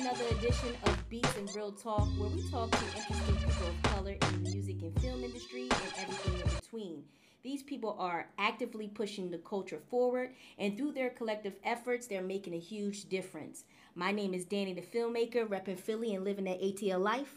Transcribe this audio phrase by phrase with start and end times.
[0.00, 4.12] another edition of Beats and Real Talk, where we talk to interesting people of color
[4.12, 7.04] in the music and film industry and everything in between.
[7.42, 12.54] These people are actively pushing the culture forward, and through their collective efforts, they're making
[12.54, 13.64] a huge difference.
[13.94, 17.34] My name is Danny the Filmmaker, repping Philly and living that ATL life.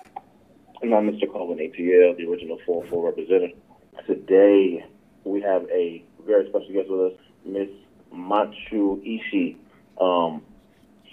[0.81, 1.29] And I'm Mr.
[1.29, 3.57] Coleman, ATL, the original 4-4 representative.
[4.07, 4.85] Today,
[5.25, 7.69] we have a very special guest with us, Miss
[8.13, 9.57] Montsho Eshe.
[9.99, 10.41] Um,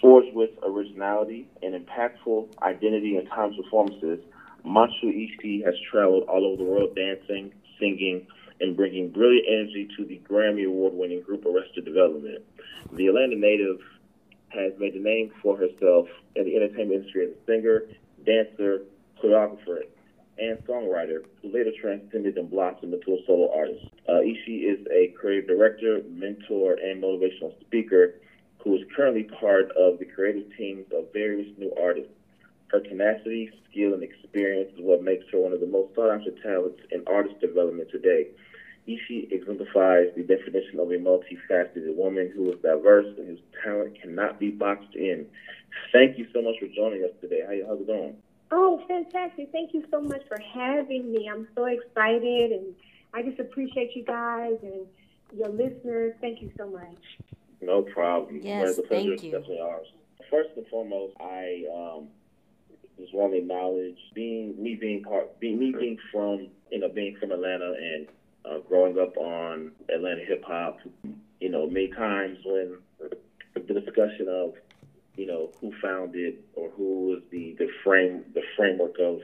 [0.00, 4.20] forged with originality and impactful identity in times performances,
[4.64, 8.26] Montsho Eshe has traveled all over the world dancing, singing,
[8.60, 12.42] and bringing brilliant energy to the Grammy Award winning group Arrested Development.
[12.92, 13.78] The Atlanta native
[14.50, 17.82] has made a name for herself in the entertainment industry as a singer,
[18.26, 18.82] dancer,
[19.22, 19.82] choreographer,
[20.38, 23.84] and songwriter who later transcended and blossomed into a solo artist.
[24.08, 28.14] Uh, Ishii is a creative director, mentor, and motivational speaker
[28.62, 32.12] who is currently part of the creative teams of various new artists.
[32.68, 36.30] Her tenacity, skill, and experience is what makes her one of the most sought after
[36.42, 38.28] talents in artist development today.
[38.88, 44.38] Eshe exemplifies the definition of a multifaceted woman who is diverse and whose talent cannot
[44.38, 45.26] be boxed in.
[45.92, 47.40] Thank you so much for joining us today.
[47.42, 48.16] How, how's it going?
[48.50, 49.50] Oh, fantastic.
[49.52, 51.28] Thank you so much for having me.
[51.28, 52.74] I'm so excited and
[53.14, 54.86] I just appreciate you guys and
[55.36, 56.14] your listeners.
[56.20, 56.98] Thank you so much.
[57.60, 58.40] No problem.
[58.42, 59.32] Yes, the pleasure thank you.
[59.32, 59.86] definitely ours.
[60.30, 62.08] First and foremost, I um,
[62.98, 67.16] just want to acknowledge being me being part, being me being from you know being
[67.16, 68.06] from Atlanta and
[68.44, 70.78] uh, growing up on Atlanta hip hop.
[71.40, 72.78] You know, many times when
[73.54, 74.54] the discussion of
[75.16, 79.20] you know who founded or who was the the frame the framework of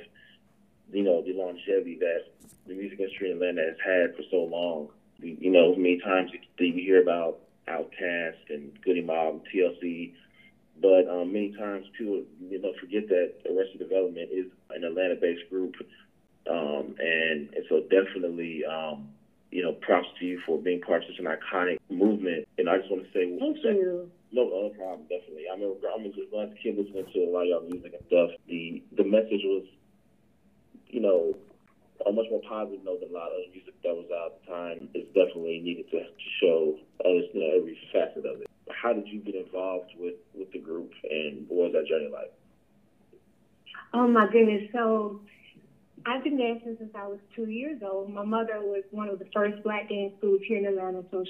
[0.92, 2.24] you know the longevity that
[2.66, 4.88] the music industry in Atlanta has had for so long.
[5.18, 7.38] You know, many times you, you hear about
[7.68, 10.12] Outkast and Goodie Mob and TLC,
[10.80, 15.74] but um, many times people you know forget that Arrested Development is an Atlanta-based group,
[16.50, 19.08] um, and, and so definitely um,
[19.50, 22.46] you know props to you for being part of such an iconic movement.
[22.58, 24.10] And I just want to say, Thank you.
[24.32, 25.44] no, no problem, definitely.
[25.52, 28.06] I mean, I'm just glad to keep listening to a lot of y'all music and
[28.06, 28.30] stuff.
[28.48, 29.64] The the message was,
[30.88, 31.34] you know,
[32.06, 34.40] a much more positive note than a lot of other music that was out at
[34.40, 34.88] the time.
[34.94, 38.46] It's definitely needed to, to show others, you know, every facet of it.
[38.70, 42.32] How did you get involved with with the group, and what was that journey like?
[43.94, 44.68] Oh my goodness.
[44.72, 45.20] So
[46.04, 48.12] I've been dancing since I was two years old.
[48.12, 51.02] My mother was one of the first black dance schools here in Atlanta.
[51.10, 51.24] So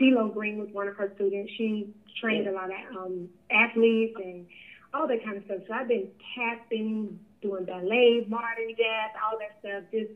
[0.00, 1.50] CeeLo Green was one of her students.
[1.56, 4.46] She trained a lot of um, athletes and
[4.92, 5.58] all that kind of stuff.
[5.66, 10.10] So I've been tapping, doing ballet, modern jazz, all that stuff, just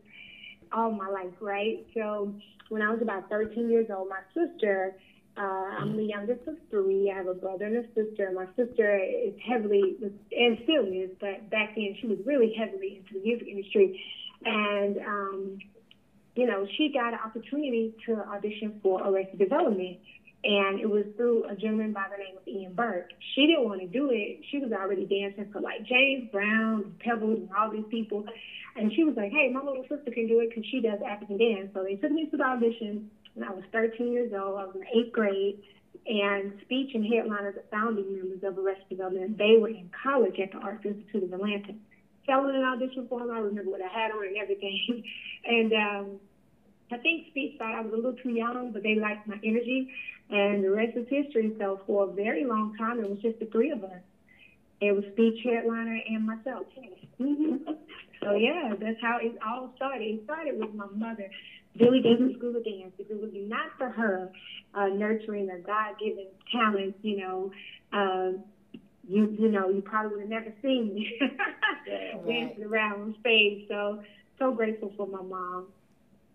[0.72, 1.86] all my life, right?
[1.94, 2.34] So
[2.68, 4.94] when I was about 13 years old, my sister,
[5.36, 7.10] uh, I'm the youngest of three.
[7.10, 8.30] I have a brother and a sister.
[8.32, 9.96] My sister is heavily,
[10.30, 14.00] and still is, but back then she was really heavily into the music industry.
[14.44, 15.58] And, um,
[16.36, 19.98] you know, she got an opportunity to audition for Arrested Development.
[20.44, 23.10] And it was through a gentleman by the name of Ian Burke.
[23.34, 24.44] She didn't want to do it.
[24.50, 28.26] She was already dancing for like James Brown, Pebbles, and all these people.
[28.76, 31.38] And she was like, hey, my little sister can do it because she does African
[31.38, 31.70] dance.
[31.72, 34.58] So they took me to the audition and I was 13 years old.
[34.58, 35.62] I was in eighth grade.
[36.06, 40.52] And Speech and headliners, the founding members of Arrested Development, they were in college at
[40.52, 41.72] the Arts Institute of Atlanta.
[42.26, 43.30] Fell in an audition for them.
[43.30, 45.02] I remember what I had on and everything.
[45.46, 46.20] and um,
[46.92, 49.88] I think Speech thought I was a little too young, but they liked my energy.
[50.30, 51.52] And the rest is history.
[51.58, 54.00] So for a very long time, it was just the three of us.
[54.80, 56.66] It was Speech Headliner and myself.
[58.22, 60.02] so yeah, that's how it all started.
[60.04, 61.30] It started with my mother.
[61.76, 62.92] Billy Davis School of Dance.
[62.98, 64.30] If it was not for her
[64.74, 67.50] uh, nurturing a God-given talent, you know,
[67.92, 68.32] uh,
[69.06, 71.10] you you know, you probably would have never seen me
[72.26, 73.64] dancing around on stage.
[73.68, 74.02] So
[74.38, 75.66] so grateful for my mom.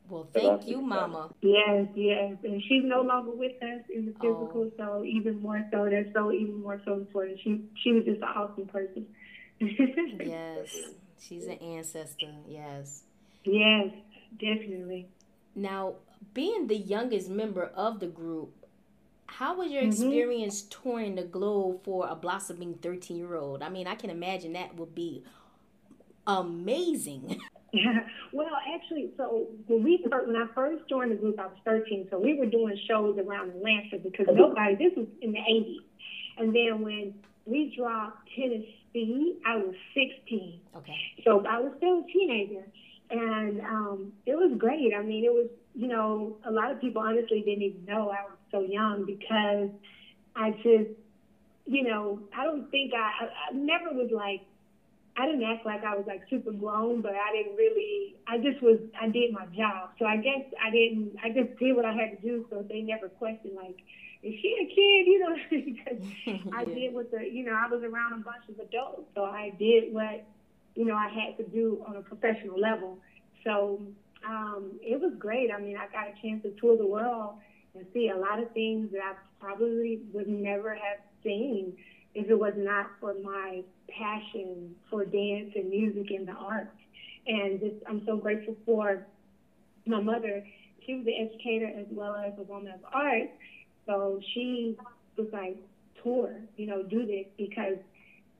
[0.09, 1.29] Well, thank you, Mama.
[1.41, 2.35] Yes, yes.
[2.43, 4.71] And she's no longer with us in the physical, Oh.
[4.77, 5.87] so even more so.
[5.89, 7.39] That's so even more so important.
[7.43, 9.05] She she was just an awesome person.
[10.25, 10.75] Yes,
[11.19, 12.31] she's an ancestor.
[12.47, 13.03] Yes.
[13.43, 13.89] Yes,
[14.39, 15.07] definitely.
[15.55, 15.95] Now,
[16.33, 18.53] being the youngest member of the group,
[19.27, 19.87] how was your Mhm.
[19.87, 23.61] experience touring the globe for a blossoming 13 year old?
[23.61, 25.23] I mean, I can imagine that would be
[26.25, 27.39] amazing.
[27.73, 27.99] Yeah.
[28.31, 32.09] Well, actually, so when we first, when I first joined the group, I was 13.
[32.11, 34.75] So we were doing shows around Atlanta because nobody.
[34.75, 35.79] This was in the 80s,
[36.37, 40.59] and then when we dropped Tennessee, I was 16.
[40.77, 40.93] Okay.
[41.23, 42.67] So I was still a teenager,
[43.09, 44.93] and um, it was great.
[44.95, 48.29] I mean, it was you know a lot of people honestly didn't even know I
[48.29, 49.69] was so young because
[50.35, 50.91] I just
[51.69, 54.41] you know, I don't think I, I, I never was like,
[55.19, 58.61] I didn't act like I was like super grown, but I didn't really, I just
[58.61, 59.89] was, I did my job.
[59.99, 62.45] So I guess I didn't, I just did what I had to do.
[62.49, 63.75] So they never questioned like,
[64.23, 65.05] is she a kid?
[65.09, 68.59] You know, because I did what the, you know, I was around a bunch of
[68.59, 69.09] adults.
[69.13, 70.23] So I did what,
[70.75, 72.99] you know, I had to do on a professional level.
[73.43, 73.81] So
[74.25, 75.51] um, it was great.
[75.51, 77.35] I mean, I got a chance to tour the world
[77.75, 81.75] and see a lot of things that I probably would never have seen
[82.15, 86.75] if it was not for my passion for dance and music and the arts.
[87.27, 89.05] And just, I'm so grateful for
[89.85, 90.43] my mother.
[90.85, 93.29] She was an educator as well as a woman of art.
[93.85, 94.77] So she
[95.17, 95.57] was like,
[96.03, 97.77] tour, you know, do this because,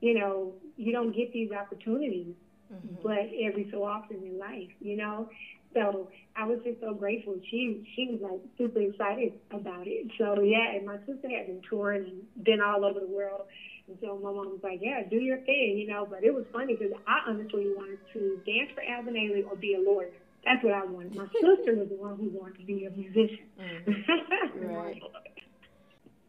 [0.00, 2.34] you know, you don't get these opportunities,
[2.72, 2.94] mm-hmm.
[3.02, 5.28] but every so often in life, you know.
[5.74, 7.38] So I was just so grateful.
[7.50, 10.10] She she was like super excited about it.
[10.18, 13.42] So yeah, and my sister had been touring and been all over the world.
[13.86, 16.06] And so my mom was like, "Yeah, do your thing," you know.
[16.08, 19.74] But it was funny because I honestly wanted to dance for Alvin Ailey or be
[19.74, 20.10] a lawyer.
[20.44, 21.14] That's what I wanted.
[21.14, 23.46] My sister was the one who wanted to be a musician.
[23.60, 24.64] Mm-hmm.
[24.66, 25.02] right.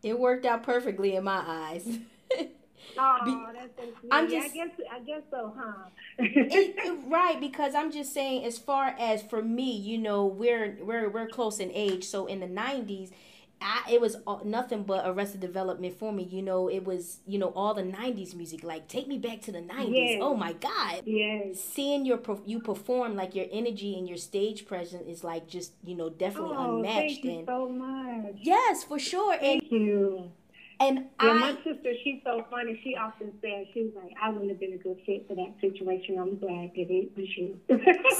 [0.03, 1.99] It worked out perfectly in my eyes.
[2.97, 4.09] Oh, that's so sweet.
[4.11, 5.89] I'm just, I guess, I guess so, huh?
[6.19, 11.09] it, right, because I'm just saying, as far as for me, you know, we're we're
[11.09, 12.05] we're close in age.
[12.05, 13.11] So in the '90s,
[13.61, 16.23] I, it was nothing but Arrested Development for me.
[16.23, 18.63] You know, it was you know all the '90s music.
[18.63, 19.89] Like, take me back to the '90s.
[19.91, 20.19] Yes.
[20.21, 21.03] Oh my God!
[21.05, 21.59] Yes.
[21.59, 25.95] Seeing your you perform, like your energy and your stage presence is like just you
[25.95, 27.21] know definitely oh, unmatched.
[27.21, 28.35] Thank you and so much.
[28.41, 29.37] Yes, for sure.
[29.37, 30.31] Thank and, you.
[30.81, 32.79] And yeah, I, my sister, she's so funny.
[32.83, 35.53] She often says, she was like, I wouldn't have been a good fit for that
[35.61, 36.17] situation.
[36.17, 37.59] I'm glad that it was you.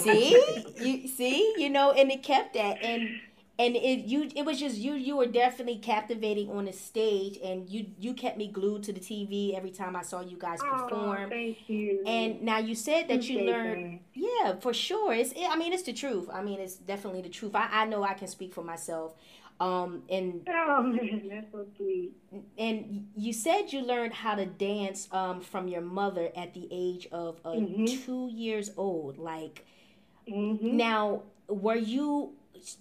[0.04, 3.10] see, you see, you know, and it kept that, and
[3.58, 7.68] and it you it was just you you were definitely captivating on the stage, and
[7.68, 11.24] you you kept me glued to the TV every time I saw you guys perform.
[11.26, 12.04] Oh, thank you.
[12.06, 14.22] And now you said that you learned, that.
[14.44, 15.14] yeah, for sure.
[15.14, 16.30] It's it, I mean it's the truth.
[16.32, 17.56] I mean it's definitely the truth.
[17.56, 19.16] I I know I can speak for myself.
[19.62, 22.14] Um, and oh man, that's so sweet.
[22.58, 27.08] And you said you learned how to dance um, from your mother at the age
[27.12, 27.86] of uh, mm-hmm.
[27.86, 29.20] two years old.
[29.20, 29.64] Like,
[30.28, 30.76] mm-hmm.
[30.76, 32.34] now, were you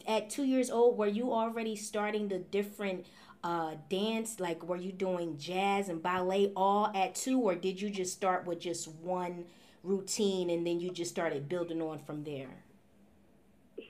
[0.09, 0.97] at two years old?
[0.97, 3.05] Were you already starting the different
[3.44, 4.41] uh, dance?
[4.41, 8.47] Like, were you doing jazz and ballet all at two, or did you just start
[8.47, 9.44] with just one
[9.85, 12.65] routine and then you just started building on from there?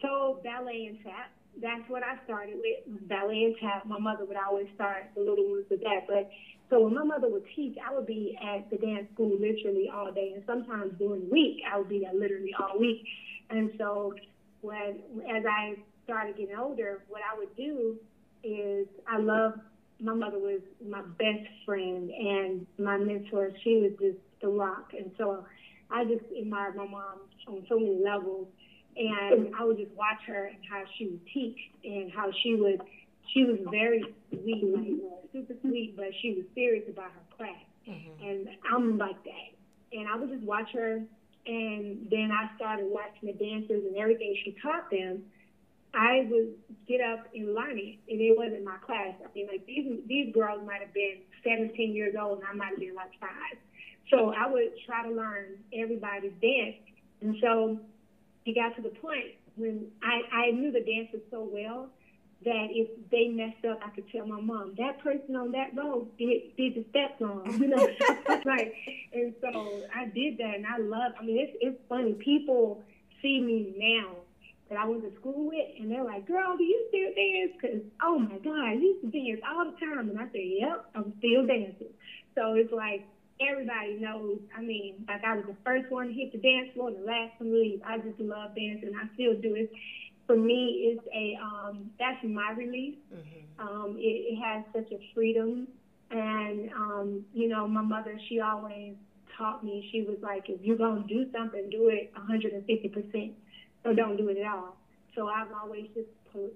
[0.03, 1.31] So ballet and tap
[1.61, 3.87] that's what I started with ballet and tap.
[3.87, 6.07] My mother would always start the little ones with that.
[6.09, 6.31] But
[6.71, 10.13] so when my mother would teach, I would be at the dance school literally all
[10.13, 13.05] day, and sometimes during the week I would be there literally all week.
[13.51, 14.15] And so
[14.61, 17.97] when as I started getting older, what I would do
[18.45, 19.55] is I love
[20.01, 23.53] my mother was my best friend and my mentor.
[23.63, 25.45] She was just the rock, and so
[25.91, 28.47] I just admired my mom on so many levels
[29.01, 32.83] and I would just watch her and how she would teach and how she would
[33.33, 34.65] she was very sweet,
[35.05, 37.65] like super sweet, but she was serious about her craft.
[37.89, 38.27] Mm-hmm.
[38.27, 39.51] And I'm like that.
[39.93, 41.01] And I would just watch her
[41.47, 45.25] and then I started watching the dancers and everything she taught them.
[45.93, 46.55] I would
[46.87, 49.15] get up and learn it, and it wasn't my class.
[49.25, 52.71] I mean, like these these girls might have been 17 years old, and I might
[52.71, 53.59] have been like five.
[54.09, 56.77] So I would try to learn everybody's dance,
[57.23, 57.81] and so
[58.51, 61.89] it got to the point when I, I knew the dancers so well
[62.45, 66.09] that if they messed up, I could tell my mom, that person on that road
[66.19, 67.87] did, did the steps wrong, you know,
[68.47, 68.73] right.
[69.13, 71.13] And so I did that, and I love.
[71.21, 72.15] I mean, it's it's funny.
[72.15, 72.83] People
[73.21, 74.17] see me now
[74.71, 77.87] that I went to school with, and they're like, "Girl, do you still dance?" Because
[78.03, 81.13] oh my God, you used to dance all the time, and I say, "Yep, I'm
[81.19, 81.93] still dancing."
[82.35, 83.07] So it's like
[83.41, 84.39] everybody knows.
[84.57, 87.39] I mean, like I was the first one to hit the dance floor, the last
[87.39, 87.81] one to leave.
[87.85, 88.93] I just love dancing.
[88.95, 89.71] I still do it.
[90.27, 92.97] For me, it's a um, that's my release.
[93.13, 93.67] Mm-hmm.
[93.67, 95.69] Um, it, it has such a freedom,
[96.11, 98.95] and um, you know, my mother, she always
[99.37, 99.89] taught me.
[99.91, 103.33] She was like, if you're gonna do something, do it 150 percent,
[103.85, 104.77] or don't do it at all.
[105.17, 106.09] So I've always just,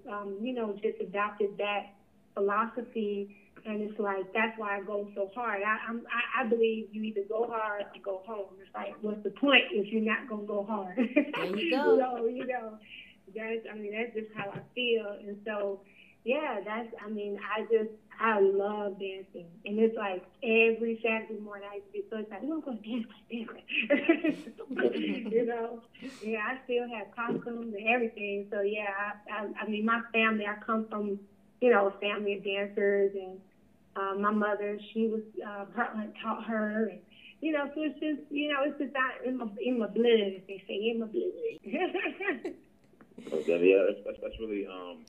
[0.09, 1.95] um, you know, just adopted that
[2.35, 5.63] philosophy and it's like that's why I go so hard.
[5.63, 8.47] I I'm, I, I believe you either go hard or go home.
[8.61, 10.97] It's like what's the point if you're not gonna go hard?
[10.97, 11.97] There you go.
[11.99, 12.79] so you know,
[13.35, 15.81] that's I mean that's just how I feel, and so
[16.25, 17.91] yeah, that's I mean I just
[18.21, 22.49] I love dancing, and it's like every Saturday morning I used to be so excited.
[22.49, 24.37] We're gonna dance, dance,
[25.33, 25.81] you know.
[26.23, 28.47] Yeah, I still have costumes and everything.
[28.51, 30.45] So yeah, I, I I mean my family.
[30.47, 31.19] I come from
[31.61, 33.41] you know a family of dancers and
[33.97, 37.01] Uh, my mother, she was uh, aunt taught her, and
[37.41, 40.35] you know, so it's just you know, it's just out in my in my blood,
[40.35, 42.55] as they say, in my blood.
[43.33, 45.05] okay, yeah, that's, that's, that's really um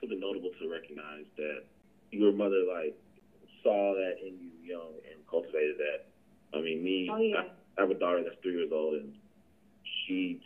[0.00, 1.64] something notable to recognize that
[2.12, 2.96] your mother like
[3.62, 6.06] saw that in you young and cultivated that.
[6.56, 7.36] I mean, me, oh, yeah.
[7.36, 7.40] I,
[7.78, 9.12] I have a daughter that's three years old, and
[10.06, 10.40] she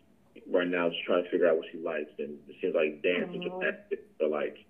[0.50, 3.30] right now is trying to figure out what she likes, and it seems like dance
[3.32, 4.64] and gymnastics are like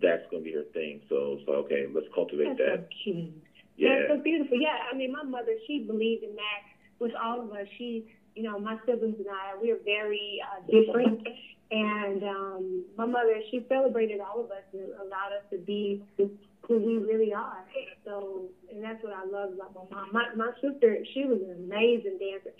[0.00, 1.00] that's going to be her thing.
[1.08, 2.88] So, so okay, let's cultivate that's that.
[2.88, 3.32] So cute.
[3.76, 4.08] Yeah.
[4.08, 4.60] That's so beautiful.
[4.60, 6.60] Yeah, I mean, my mother, she believed in that
[6.98, 7.66] with all of us.
[7.78, 11.26] She, you know, my siblings and I, we're very uh, different.
[11.70, 16.78] And um, my mother, she celebrated all of us and allowed us to be who
[16.78, 17.64] we really are.
[18.04, 20.08] So, and that's what I love about my mom.
[20.12, 22.56] My, my sister, she was an amazing dancer.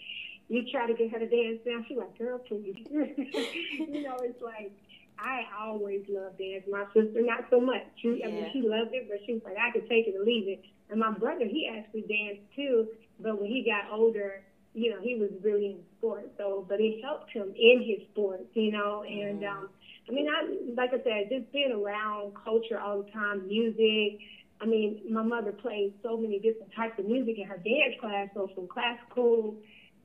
[0.48, 2.76] You try to get her to dance now, she's like, girl, please.
[2.90, 4.72] you know, it's like,
[5.18, 6.64] I always loved dance.
[6.70, 7.82] My sister, not so much.
[8.00, 8.28] She, yeah.
[8.28, 10.48] I mean, she loved it, but she was like, I could take it or leave
[10.48, 10.62] it.
[10.90, 12.88] And my brother, he actually danced too,
[13.20, 14.42] but when he got older,
[14.74, 16.28] you know, he was really in sports.
[16.38, 19.04] So, but it helped him in his sports, you know.
[19.06, 19.50] And mm.
[19.50, 19.68] um,
[20.08, 24.20] I mean, I like I said, just being around culture all the time, music.
[24.60, 28.28] I mean, my mother played so many different types of music in her dance class,
[28.34, 29.56] so from classical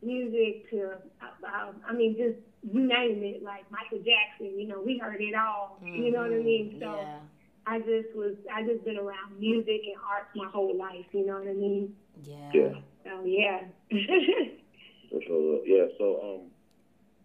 [0.05, 4.59] music to, uh, I mean, just you name it, like Michael Jackson.
[4.59, 5.79] You know, we heard it all.
[5.83, 6.03] Mm-hmm.
[6.03, 6.69] You know what I mean?
[6.69, 6.79] Mm-hmm.
[6.79, 6.95] So.
[7.01, 7.19] Yeah.
[7.65, 11.39] I just was I just been around music and arts my whole life, you know
[11.39, 11.95] what I mean?
[12.23, 12.51] Yeah.
[12.53, 12.73] Yeah.
[13.03, 13.61] So yeah.
[15.27, 16.51] so, yeah, so um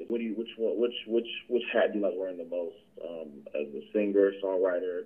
[0.07, 2.77] what do you which one which which which hat do you like wearing the most?
[3.03, 5.03] Um as a singer, songwriter,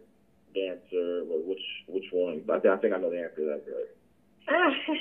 [0.55, 2.43] dancer, or which which one?
[2.53, 3.89] I think I think I know the answer to that good.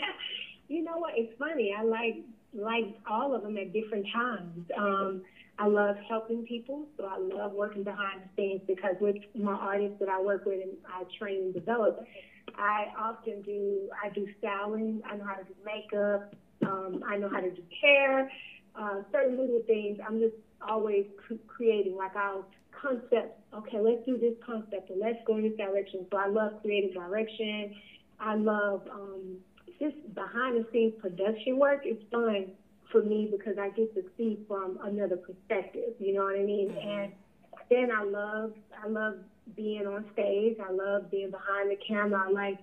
[0.69, 1.13] you know what?
[1.17, 1.75] It's funny.
[1.77, 2.15] I like
[2.53, 4.65] like all of them at different times.
[4.77, 5.21] Um
[5.59, 9.97] I love helping people, so I love working behind the scenes because with my artists
[9.99, 12.03] that I work with and I train and develop,
[12.55, 15.01] I often do I do styling.
[15.05, 16.33] I know how to do makeup.
[16.65, 18.27] Um, I know how to do hair.
[18.75, 19.99] Uh, certain little things.
[20.05, 20.33] I'm just
[20.67, 21.05] always
[21.47, 21.95] creating.
[21.95, 23.37] Like I'll concept.
[23.53, 26.05] Okay, let's do this concept and let's go in this direction.
[26.11, 27.75] So I love creative direction.
[28.19, 29.37] I love um,
[29.79, 31.81] just behind the scenes production work.
[31.83, 32.51] It's fun
[32.91, 35.93] for me because I get to see from another perspective.
[35.99, 36.69] You know what I mean?
[36.69, 36.89] Mm-hmm.
[36.89, 37.11] And
[37.69, 39.15] then I love I love
[39.55, 40.57] being on stage.
[40.63, 42.25] I love being behind the camera.
[42.27, 42.59] I like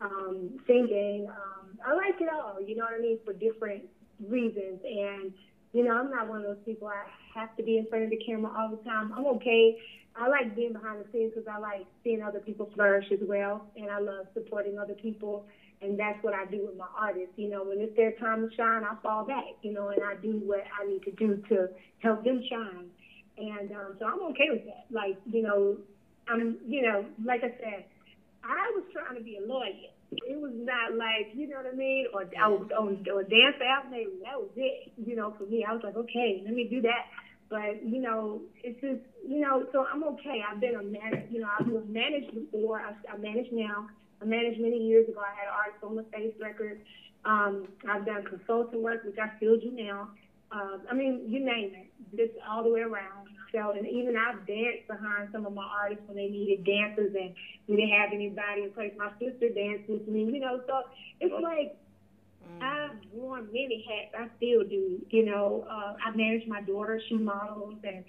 [0.00, 1.28] um, singing.
[1.28, 2.60] Um, I like it all.
[2.60, 3.18] You know what I mean?
[3.24, 3.84] For different
[4.28, 4.80] reasons.
[4.84, 5.32] And
[5.72, 6.88] you know, I'm not one of those people.
[6.88, 7.04] I
[7.38, 9.12] have to be in front of the camera all the time.
[9.16, 9.78] I'm okay.
[10.16, 13.70] I like being behind the scenes because I like seeing other people flourish as well,
[13.76, 15.46] and I love supporting other people
[15.82, 17.32] and that's what I do with my artists.
[17.36, 19.56] You know, when it's their time to shine, I fall back.
[19.62, 21.68] You know, and I do what I need to do to
[22.00, 22.90] help them shine.
[23.38, 24.84] And um, so I'm okay with that.
[24.90, 25.76] Like, you know,
[26.28, 27.84] I'm, you know, like I said,
[28.44, 29.88] I was trying to be a lawyer.
[30.12, 33.56] It was not like, you know what I mean, or I was on or dance
[33.62, 34.20] album.
[34.24, 34.92] That was it.
[34.96, 37.06] You know, for me, I was like, okay, let me do that.
[37.48, 40.42] But you know, it's just you know, so I'm okay.
[40.48, 41.28] I've been a man.
[41.30, 42.80] You know, I've managed before.
[42.80, 43.88] I, I manage now.
[44.20, 45.20] I managed many years ago.
[45.20, 46.80] I had artists on the face record.
[47.24, 50.08] Um, I've done consulting work, which I still do now.
[50.52, 53.28] Uh, I mean, you name it, just all the way around.
[53.52, 57.34] So, and even I've danced behind some of my artists when they needed dancers and
[57.66, 58.92] we didn't have anybody in place.
[58.96, 60.60] My sister danced with me, you know.
[60.66, 60.82] So
[61.20, 61.76] it's like
[62.46, 62.62] mm.
[62.62, 64.14] I've worn many hats.
[64.16, 65.66] I still do, you know.
[65.68, 67.00] Uh, I manage my daughter.
[67.08, 68.04] She models, and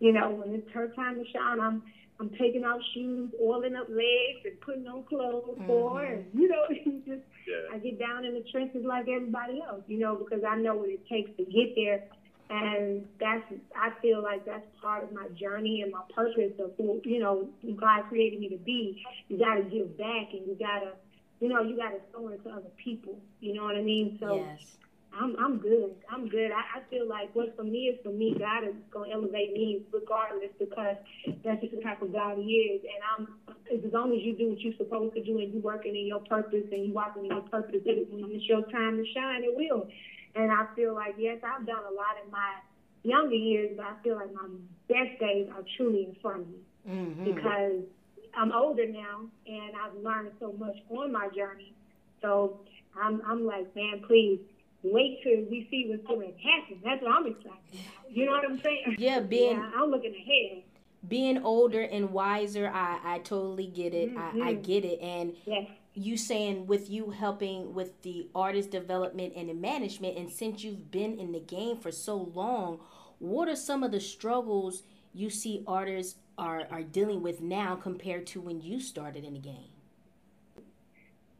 [0.00, 1.82] you know, when it's her time to shine, I'm
[2.18, 5.66] I'm taking off shoes, oiling up legs, and putting on clothes mm-hmm.
[5.66, 6.02] for.
[6.02, 6.64] And, you know,
[7.06, 7.72] just yeah.
[7.72, 10.88] I get down in the trenches like everybody else, you know, because I know what
[10.88, 12.04] it takes to get there.
[12.48, 13.42] And that's
[13.74, 17.48] I feel like that's part of my journey and my purpose of who you know
[17.74, 19.02] God created me to be.
[19.26, 20.92] You got to give back, and you got to,
[21.40, 23.18] you know, you got to sow into other people.
[23.40, 24.16] You know what I mean?
[24.20, 24.76] So yes.
[25.18, 25.94] I'm I'm good.
[26.10, 26.50] I'm good.
[26.52, 28.36] I, I feel like what's for me is for me.
[28.38, 30.96] God is gonna elevate me regardless because
[31.44, 32.82] that's just the type of God He is.
[32.84, 33.22] And I'm
[33.72, 36.20] as long as you do what you're supposed to do and you're working in your
[36.20, 39.54] purpose and you're walking in your purpose, it, when it's your time to shine, it
[39.56, 39.88] will.
[40.34, 42.54] And I feel like yes, I've done a lot in my
[43.02, 44.48] younger years, but I feel like my
[44.88, 46.58] best days are truly in front of me
[46.88, 47.24] mm-hmm.
[47.24, 47.82] because
[48.36, 51.72] I'm older now and I've learned so much on my journey.
[52.20, 52.60] So
[53.00, 54.40] I'm I'm like, man, please
[54.92, 56.80] wait till we see what's going to happen.
[56.84, 58.10] That's what I'm excited about.
[58.10, 58.96] You know what I'm saying?
[58.98, 59.56] Yeah, being.
[59.56, 60.62] Yeah, I'm looking ahead.
[61.08, 64.14] Being older and wiser, I, I totally get it.
[64.14, 64.42] Mm-hmm.
[64.42, 65.00] I, I get it.
[65.00, 65.68] And yes.
[65.94, 70.90] you saying with you helping with the artist development and the management, and since you've
[70.90, 72.80] been in the game for so long,
[73.18, 74.82] what are some of the struggles
[75.14, 79.40] you see artists are, are dealing with now compared to when you started in the
[79.40, 79.70] game?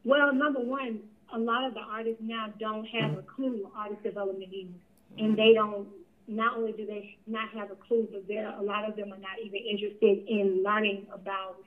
[0.04, 1.00] Well, number one,
[1.34, 4.70] a lot of the artists now don't have a clue artist development either,
[5.18, 5.36] and mm-hmm.
[5.36, 5.88] they don't.
[6.28, 9.18] Not only do they not have a clue, but there a lot of them are
[9.18, 11.58] not even interested in learning about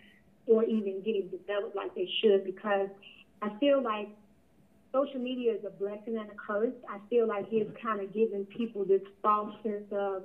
[0.47, 2.89] or even getting developed like they should because
[3.41, 4.09] I feel like
[4.91, 6.73] social media is a blessing and a curse.
[6.89, 7.87] I feel like it's mm-hmm.
[7.87, 10.23] kind of giving people this false sense of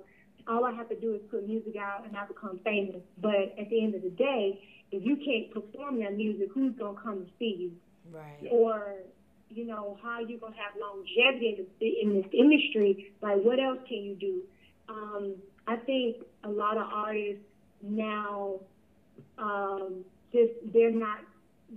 [0.49, 3.03] all I have to do is put music out and I become famous.
[3.21, 4.61] But at the end of the day,
[4.91, 7.73] if you can't perform that music, who's gonna come and see you?
[8.13, 8.49] Right.
[8.51, 8.95] Or
[9.51, 13.13] you know, how you're you gonna have longevity in, the, in this industry?
[13.23, 14.43] Like, what else can you do?
[14.89, 15.35] Um,
[15.67, 17.43] I think a lot of artists
[17.83, 18.61] now
[19.39, 21.21] um, just they're not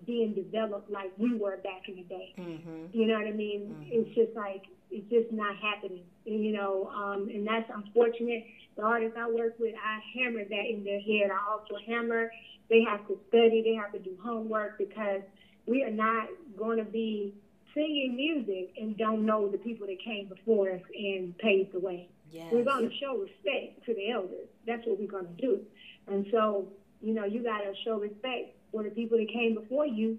[0.06, 2.34] being developed like we were back in the day.
[2.38, 3.00] Mm-hmm.
[3.00, 3.76] You know what I mean?
[3.80, 3.88] Mhm.
[3.92, 6.04] It's just like it's just not happening.
[6.26, 8.46] And, you know, um, and that's unfortunate.
[8.76, 11.32] The artists I work with, I hammer that in their head.
[11.32, 12.32] I also hammer
[12.70, 15.22] they have to study, they have to do homework because
[15.66, 17.34] we are not going to be
[17.78, 22.10] singing music and don't know the people that came before us and paved the way.
[22.32, 22.52] Yes.
[22.52, 24.48] We're going to show respect to the elders.
[24.66, 25.60] That's what we're going to do.
[26.08, 26.68] And so,
[27.02, 30.18] you know, you got to show respect for the people that came before you.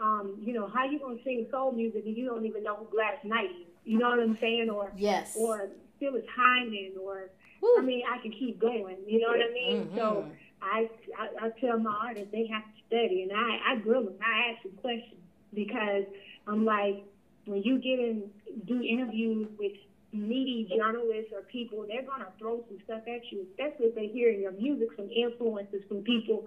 [0.00, 2.74] Um, you know, how you going to sing soul music and you don't even know
[2.76, 3.66] who Gladys Knight is?
[3.84, 4.70] You know what I'm saying?
[4.70, 5.36] Or Yes.
[5.38, 5.68] or
[6.00, 7.30] Phyllis Hyman, or
[7.60, 7.68] Woo.
[7.78, 8.96] I mean, I can keep going.
[9.06, 9.86] You know what I mean?
[9.88, 9.94] Mhm.
[9.96, 10.26] So
[10.60, 14.14] I, I I tell my artists they have to study, and I I grill them.
[14.24, 15.20] I ask them questions
[15.52, 16.04] because
[16.46, 17.04] I'm like,
[17.46, 18.30] when you get in
[18.66, 19.72] do interviews with
[20.12, 24.30] meaty journalists or people, they're gonna throw some stuff at you, especially if they hear
[24.30, 26.44] your music, some influences from people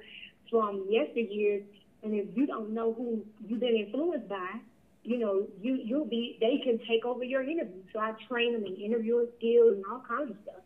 [0.50, 1.64] from yesteryears.
[2.04, 4.56] And if you don't know who you've been influenced by,
[5.04, 7.82] you know, you you'll be they can take over your interview.
[7.94, 10.64] So I train them in interviewing skills and all kinds of stuff.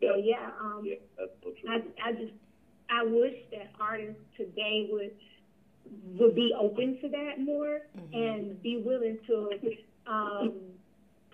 [0.00, 0.94] So yeah, um, Yeah.
[1.68, 2.32] I, I just
[2.90, 5.12] I wish that artists today would
[6.18, 7.80] would be open to that more
[8.12, 9.50] and be willing to
[10.06, 10.52] um,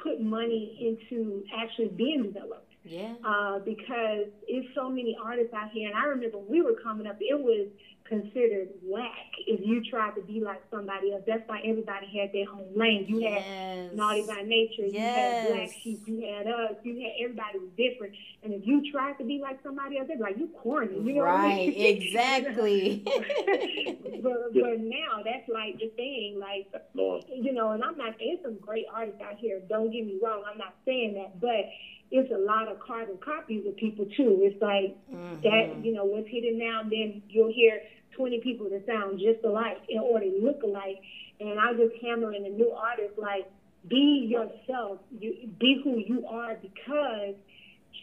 [0.03, 2.63] put money into actually being developed.
[2.85, 3.15] Yeah.
[3.27, 7.07] Uh, because it's so many artists out here, and I remember when we were coming
[7.07, 7.67] up, it was
[8.09, 11.23] considered whack if you tried to be like somebody else.
[11.27, 13.07] That's why everybody had their own lane.
[13.09, 13.93] You had Yes.
[13.95, 14.93] Naughty by Nature, yes.
[14.93, 18.15] you had Black Sheep, you had us, you had everybody was different.
[18.43, 20.95] And if you tried to be like somebody else, they'd be like, you corny.
[21.01, 21.69] You know what I Right.
[21.69, 21.87] mean?
[21.97, 23.03] Exactly.
[23.07, 26.39] but, but now that's like the thing.
[26.39, 29.61] Like, you know, and I'm not, there's some great artists out here.
[29.69, 30.43] Don't get me wrong.
[30.51, 31.41] I'm not saying that.
[31.41, 31.71] But
[32.11, 34.41] it's a lot of carbon copies of people, too.
[34.43, 35.43] It's like Mhm.
[35.43, 37.83] that, you know, what's hitting now, then you'll hear
[38.17, 41.01] 20 people that sound just alike or they look alike.
[41.39, 43.51] And I'm just hammering the new artists, like,
[43.89, 44.99] be yourself.
[45.21, 47.35] You, be who you are because,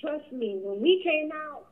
[0.01, 1.65] trust me, when we came out,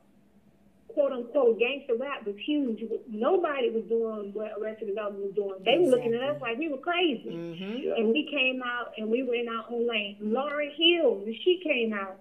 [0.89, 2.84] quote unquote, gangster rap was huge.
[3.08, 5.56] Nobody was doing what Arrested Development was doing.
[5.63, 7.30] They were looking at us like we were crazy.
[7.30, 7.97] Mhm.
[7.97, 10.17] And we came out and we were in our own lane.
[10.21, 12.19] Lauryn Hill, when she came out,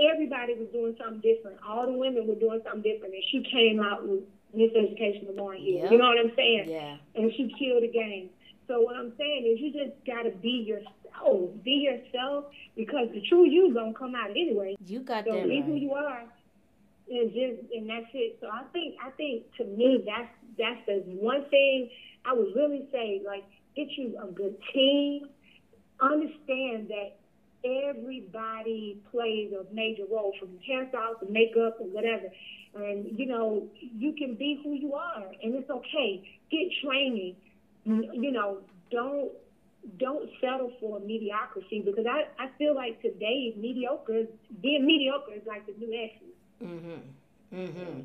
[0.00, 1.58] everybody was doing something different.
[1.66, 3.14] All the women were doing something different.
[3.14, 5.82] And she came out with Miseducation of Lauryn Hill.
[5.82, 5.92] Yep.
[5.92, 6.64] You know what I'm saying?
[6.68, 6.96] Yeah.
[7.14, 8.30] And she killed the game.
[8.68, 10.92] So what I'm saying is you just got to be yourself.
[11.64, 14.76] Be yourself because the true you going to come out anyway.
[14.84, 16.24] You got So that be who you are,
[17.08, 18.38] and just and that's it.
[18.40, 20.28] So I think I think to me that's
[20.58, 21.90] that's the one thing
[22.24, 23.22] I would really say.
[23.24, 25.28] Like, get you a good team.
[26.00, 27.16] Understand that
[27.88, 32.28] everybody plays a major role, from hairstyles to makeup and whatever.
[32.74, 36.22] And you know, you can be who you are, and it's okay.
[36.50, 37.36] Get training.
[37.84, 38.58] You know,
[38.90, 39.30] don't
[39.98, 44.26] don't settle for mediocrity because I, I feel like today mediocre is
[44.60, 46.34] being mediocre is like the new excellence.
[46.62, 47.00] Mhm.
[47.52, 48.04] Mhm.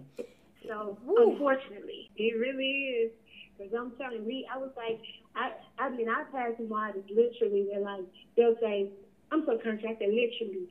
[0.67, 1.32] So Woo.
[1.32, 3.12] unfortunately, it really is.
[3.58, 5.00] Because I'm telling you, I was like,
[5.36, 8.88] I I mean, I've had some artists literally they're like they'll say,
[9.32, 9.54] I'm so.
[9.63, 10.67] I say literally.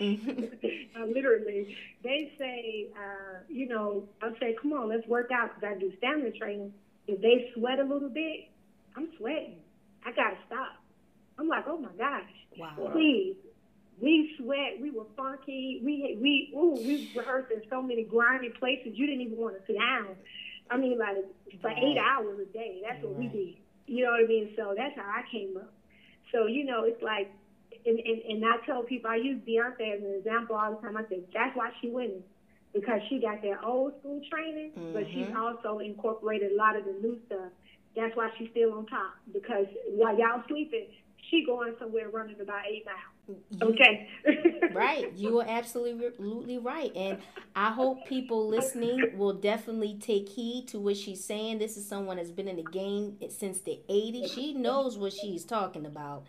[0.00, 0.48] Mhm.
[0.96, 5.74] uh, literally, they say, uh, you know, I'll say, come on, let's work out because
[5.76, 6.72] I do stamina training.
[7.06, 8.48] If they sweat a little bit,
[8.96, 9.60] I'm sweating.
[10.04, 10.76] I gotta stop.
[11.38, 12.90] I'm like, oh my gosh, Wow.
[12.92, 13.36] please.
[14.00, 14.78] We sweat.
[14.80, 15.80] We were funky.
[15.84, 18.92] We we ooh, we rehearsed in so many grimy places.
[18.94, 20.16] You didn't even want to sit down.
[20.70, 21.16] I mean, like
[21.60, 22.80] for eight hours a day.
[22.84, 23.32] That's what we Right.
[23.32, 23.54] did.
[23.86, 24.50] You know what I mean?
[24.56, 25.72] So that's how I came up.
[26.32, 27.28] So you know, it's like,
[27.86, 30.96] and and, and I tell people I use Beyonce as an example all the time.
[30.96, 32.24] I say that's why she winning
[32.72, 35.34] because she got that old school training, but she's Mhm.
[35.34, 37.50] also incorporated a lot of the new stuff.
[37.96, 40.86] That's why she's still on top because while y'all sleeping,
[41.30, 43.17] she going somewhere running about eight miles.
[43.28, 44.08] You, okay.
[44.72, 45.12] right.
[45.16, 46.92] You are absolutely right.
[46.94, 47.18] And
[47.54, 51.58] I hope people listening will definitely take heed to what she's saying.
[51.58, 54.32] This is someone that's been in the game since the 80s.
[54.34, 56.24] She knows what she's talking about.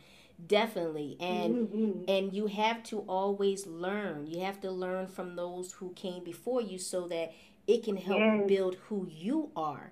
[0.48, 1.18] Definitely.
[1.20, 2.04] And mm-hmm.
[2.08, 4.26] and you have to always learn.
[4.26, 7.34] You have to learn from those who came before you so that
[7.68, 8.48] it can help yes.
[8.48, 9.92] build who you are.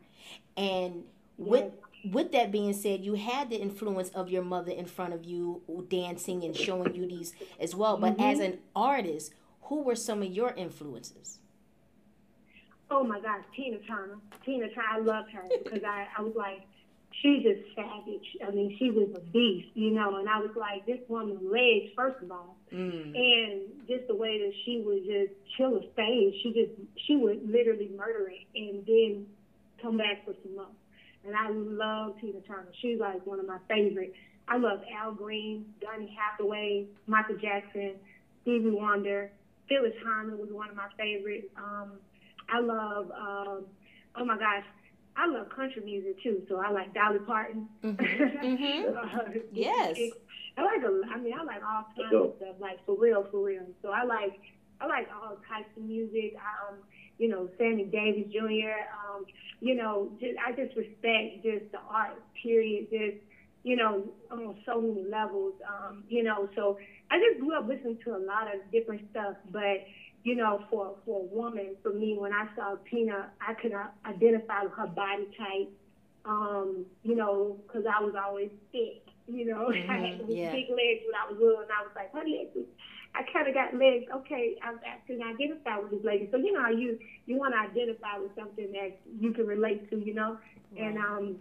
[0.56, 1.04] And
[1.38, 1.72] yes.
[2.12, 5.62] With that being said, you had the influence of your mother in front of you
[5.90, 7.98] dancing and showing you these as well.
[7.98, 8.24] But mm-hmm.
[8.24, 11.40] as an artist, who were some of your influences?
[12.90, 14.18] Oh my gosh, Tina Turner.
[14.46, 16.62] Tina Turner, I loved her because I, I was like,
[17.22, 18.38] she's just savage.
[18.46, 20.18] I mean, she was a beast, you know.
[20.18, 23.14] And I was like, this woman's legs, first of all, mm.
[23.16, 26.34] and just the way that she would just chill a stage.
[26.44, 26.72] She just,
[27.08, 29.26] she would literally murder it and then
[29.82, 30.66] come back for some more.
[31.26, 32.68] And I love Tina Turner.
[32.82, 34.14] She's like one of my favorite.
[34.48, 37.96] I love Al Green, Donny Hathaway, Michael Jackson,
[38.44, 39.32] Stevie Wonder.
[39.68, 41.48] Phyllis Hyman was one of my favorites.
[41.58, 41.94] Um,
[42.50, 43.66] I love, um,
[44.16, 44.64] oh my gosh,
[45.18, 46.44] I love country music too.
[46.48, 47.68] So I like Dolly Parton.
[47.84, 48.46] Mm-hmm.
[48.46, 49.38] mm-hmm.
[49.52, 49.98] yes.
[50.58, 53.44] I like a, I mean, I like all kinds of stuff, like for real, for
[53.44, 53.66] real.
[53.82, 54.40] So I like,
[54.80, 56.36] I like all types of music.
[56.38, 56.78] Um,
[57.18, 58.86] you know, Sammy Davis Jr.
[58.94, 59.26] Um,
[59.60, 62.88] you know, just, I just respect just the art, period.
[62.92, 63.24] Just,
[63.64, 65.54] you know, on so many levels.
[65.68, 66.78] Um, you know, so
[67.10, 69.36] I just grew up listening to a lot of different stuff.
[69.52, 69.86] But,
[70.24, 73.74] you know, for for a woman, for me, when I saw Tina, I could
[74.06, 75.70] identify with her body type.
[76.26, 79.02] Um, you know, because I was always thick.
[79.28, 80.52] You know, mm-hmm, I had yeah.
[80.52, 82.68] big legs when I was little, and I was like, her legs
[83.16, 84.06] I kind of got legs.
[84.14, 85.22] Okay, I, was asking.
[85.22, 86.30] I can identify with this lady.
[86.32, 89.98] So you know you you want to identify with something that you can relate to,
[89.98, 90.38] you know.
[90.72, 90.82] Right.
[90.84, 91.36] And um,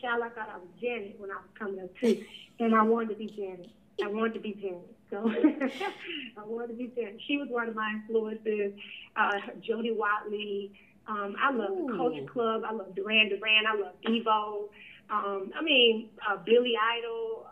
[0.00, 2.24] child, I thought I was Janet when I was coming up too,
[2.60, 3.70] and I wanted to be Janet.
[4.02, 4.94] I wanted to be Janet.
[5.10, 5.18] So
[6.38, 7.20] I wanted to be Janet.
[7.26, 8.72] She was one of my influences.
[9.16, 10.72] Uh, Jody Watley.
[11.08, 11.86] Um, I love Ooh.
[11.88, 12.62] the Culture Club.
[12.66, 13.64] I love Duran Duran.
[13.66, 14.68] I love Devo.
[15.08, 17.46] Um, I mean, uh, Billy Idol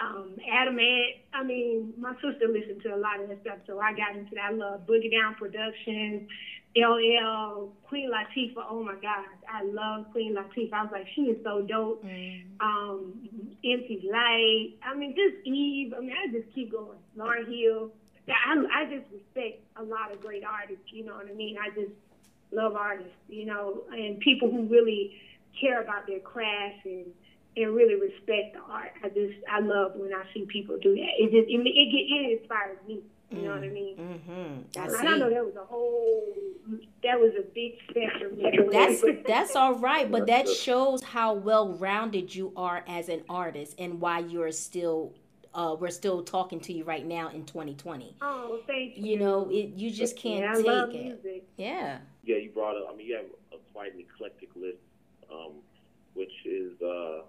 [0.00, 1.16] um, Adam Ant.
[1.34, 4.34] I mean, my sister listened to a lot of that stuff, so I got into
[4.34, 4.52] that.
[4.52, 6.28] I love Boogie Down Productions,
[6.76, 8.64] LL, Queen Latifah.
[8.68, 10.72] Oh my God, I love Queen Latifah.
[10.72, 12.04] I was like, she is so dope.
[12.04, 12.42] Mm.
[12.60, 13.14] Um,
[13.64, 14.78] MC Lyte.
[14.82, 15.94] I mean, just Eve.
[15.96, 16.98] I mean, I just keep going.
[17.16, 17.90] Lauryn Hill.
[18.28, 20.84] I, I just respect a lot of great artists.
[20.92, 21.56] You know what I mean?
[21.58, 21.92] I just
[22.52, 23.12] love artists.
[23.28, 25.20] You know, and people who really
[25.60, 27.06] care about their craft and
[27.56, 28.92] and really respect the art.
[29.02, 31.10] I just I love when I see people do that.
[31.18, 33.02] It just it it, it inspires me.
[33.30, 33.96] You know what I mean?
[33.96, 34.80] Mm-hmm.
[34.80, 36.32] I, I know that was a whole
[37.02, 38.38] that was a big spectrum.
[38.72, 43.74] That's that's all right, but that shows how well rounded you are as an artist
[43.78, 45.12] and why you're still
[45.54, 48.16] uh, we're still talking to you right now in 2020.
[48.22, 49.04] Oh, thank you.
[49.04, 51.04] You know, it, you just can't yeah, take it.
[51.04, 51.44] Music.
[51.56, 51.98] Yeah.
[52.22, 52.88] Yeah, you brought up.
[52.92, 54.78] I mean, you have a quite an eclectic list,
[55.32, 55.52] um,
[56.14, 57.27] which is uh, which is dope.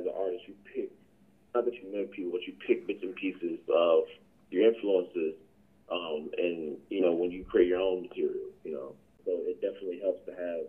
[0.00, 0.90] As an artist, you pick
[1.54, 4.04] not that you mimic people, but you pick bits and pieces of
[4.50, 5.34] your influences,
[5.92, 8.94] um, and you know when you create your own material, you know.
[9.26, 10.64] So it definitely helps to have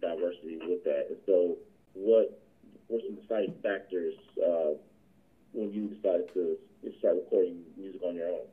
[0.00, 1.08] diversity with that.
[1.10, 1.56] And so,
[1.92, 2.40] what
[2.88, 4.80] were some deciding factors uh,
[5.52, 6.56] when you decided to
[7.00, 8.46] start recording music on your own?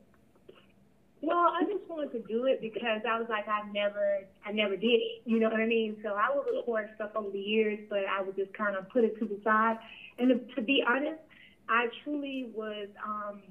[1.22, 4.74] Well, I just wanted to do it because I was like, I never, I never
[4.74, 5.22] did it.
[5.24, 5.96] You know what I mean?
[6.02, 9.04] So I would record stuff over the years, but I would just kind of put
[9.04, 9.78] it to the side.
[10.18, 11.20] And to, to be honest,
[11.68, 13.42] I truly was, um,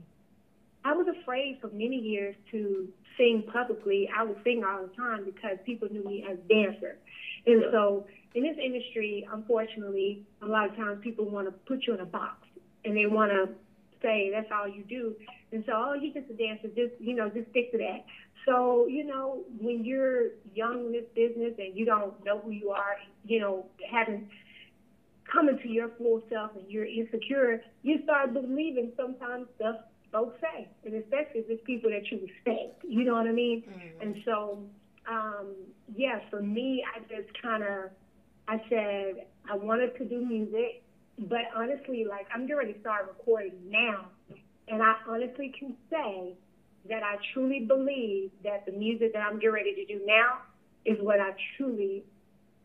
[0.84, 4.10] I was afraid for many years to sing publicly.
[4.16, 6.98] I would sing all the time because people knew me as a dancer.
[7.46, 11.94] And so in this industry, unfortunately, a lot of times people want to put you
[11.94, 12.48] in a box
[12.86, 13.50] and they want to
[14.02, 15.16] say that's all you do.
[15.52, 16.68] And so, oh, you're just a dancer.
[16.70, 18.06] Just you know, just stick to that.
[18.46, 22.70] So you know, when you're young in this business and you don't know who you
[22.70, 24.28] are, you know, haven't
[25.32, 29.78] come to your full self and you're insecure, you start believing sometimes stuff
[30.12, 32.84] folks say, and especially if it's people that you respect.
[32.88, 33.64] You know what I mean?
[33.68, 34.02] Mm-hmm.
[34.02, 34.64] And so,
[35.10, 35.56] um,
[35.96, 37.92] yeah, for me, I just kind of,
[38.48, 40.84] I said I wanted to do music.
[41.18, 44.08] But honestly, like I'm getting ready to start recording now,
[44.68, 46.34] and I honestly can say
[46.90, 50.40] that I truly believe that the music that I'm getting ready to do now
[50.84, 52.04] is what I truly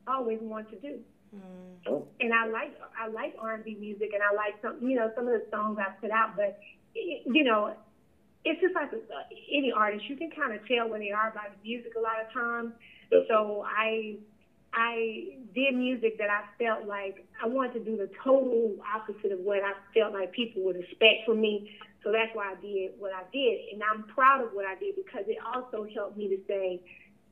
[0.08, 1.00] always want to do.
[1.36, 2.02] Mm.
[2.20, 5.32] And I like I like R&B music, and I like some you know some of
[5.34, 6.58] the songs I put out, but
[6.94, 7.74] you know
[8.46, 8.90] it's just like
[9.52, 12.22] any artist, you can kind of tell when they are by the music a lot
[12.24, 12.72] of times.
[13.28, 14.16] So I
[14.72, 19.40] I did music that I felt like I wanted to do the total opposite of
[19.40, 21.76] what I felt like people would expect from me.
[22.04, 23.72] So that's why I did what I did.
[23.72, 26.80] And I'm proud of what I did because it also helped me to say,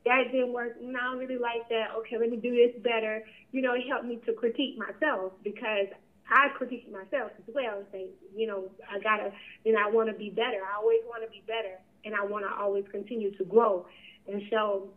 [0.05, 0.77] that didn't work.
[0.81, 1.89] No, I don't really like that.
[1.99, 3.23] Okay, let me do this better.
[3.51, 5.87] You know, it helped me to critique myself because
[6.29, 9.31] I critique myself as well and say, you know, I gotta,
[9.63, 10.61] you know, I want to be better.
[10.61, 13.85] I always want to be better, and I want to always continue to grow.
[14.27, 14.89] And so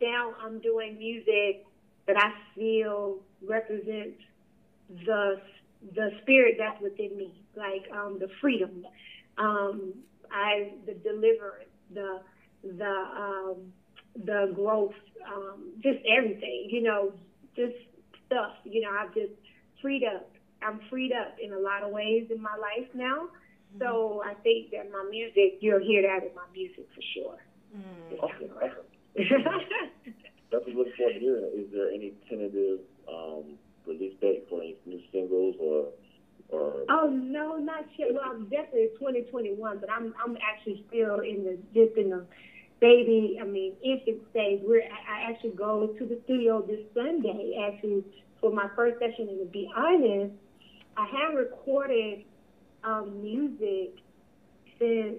[0.00, 1.64] now I'm doing music
[2.06, 4.20] that I feel represents
[5.06, 5.40] the
[5.94, 8.86] the spirit that's within me, like um, the freedom,
[9.38, 9.92] um,
[10.30, 12.20] I the deliverance, the
[12.62, 12.84] the
[13.16, 13.72] um,
[14.16, 14.94] the growth,
[15.26, 17.12] um, just everything, you know,
[17.56, 17.74] just
[18.26, 18.52] stuff.
[18.64, 19.32] You know, I've just
[19.80, 20.30] freed up.
[20.62, 23.28] I'm freed up in a lot of ways in my life now.
[23.28, 23.80] Mm-hmm.
[23.80, 27.38] So I think that my music, you'll hear that in my music for sure.
[27.76, 28.18] Mm.
[28.20, 28.84] Awesome.
[30.50, 35.00] Definitely looking forward to hearing Is there any tentative um, release date for any new
[35.12, 35.88] singles or?
[36.50, 38.08] Or oh no, not yet.
[38.12, 42.26] Well, I'm definitely 2021, but I'm I'm actually still in the just in the
[42.84, 48.04] baby, I mean, infant stage, where I actually go to the studio this Sunday, actually,
[48.42, 49.30] for my first session.
[49.30, 50.34] And to be honest,
[50.98, 52.24] I have recorded
[52.84, 53.94] um, music
[54.78, 55.16] since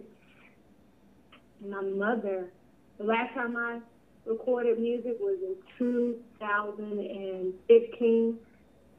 [1.68, 2.52] my mother.
[3.00, 3.80] The last time I
[4.28, 8.38] recorded music was in 2015,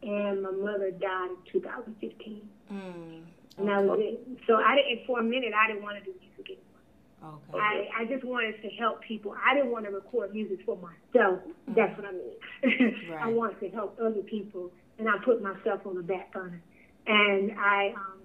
[0.02, 2.48] and my mother died in 2015.
[2.72, 3.22] Mm, okay.
[3.58, 4.26] And that was it.
[4.48, 6.75] So I didn't, for a minute, I didn't want to do music anymore.
[7.24, 7.58] Okay.
[7.58, 9.34] I, I just wanted to help people.
[9.34, 11.40] I didn't want to record music for myself.
[11.40, 11.74] Mm-hmm.
[11.74, 12.94] That's what I mean.
[13.10, 13.22] right.
[13.22, 16.62] I wanted to help other people, and I put myself on the back burner.
[17.06, 18.20] And I um,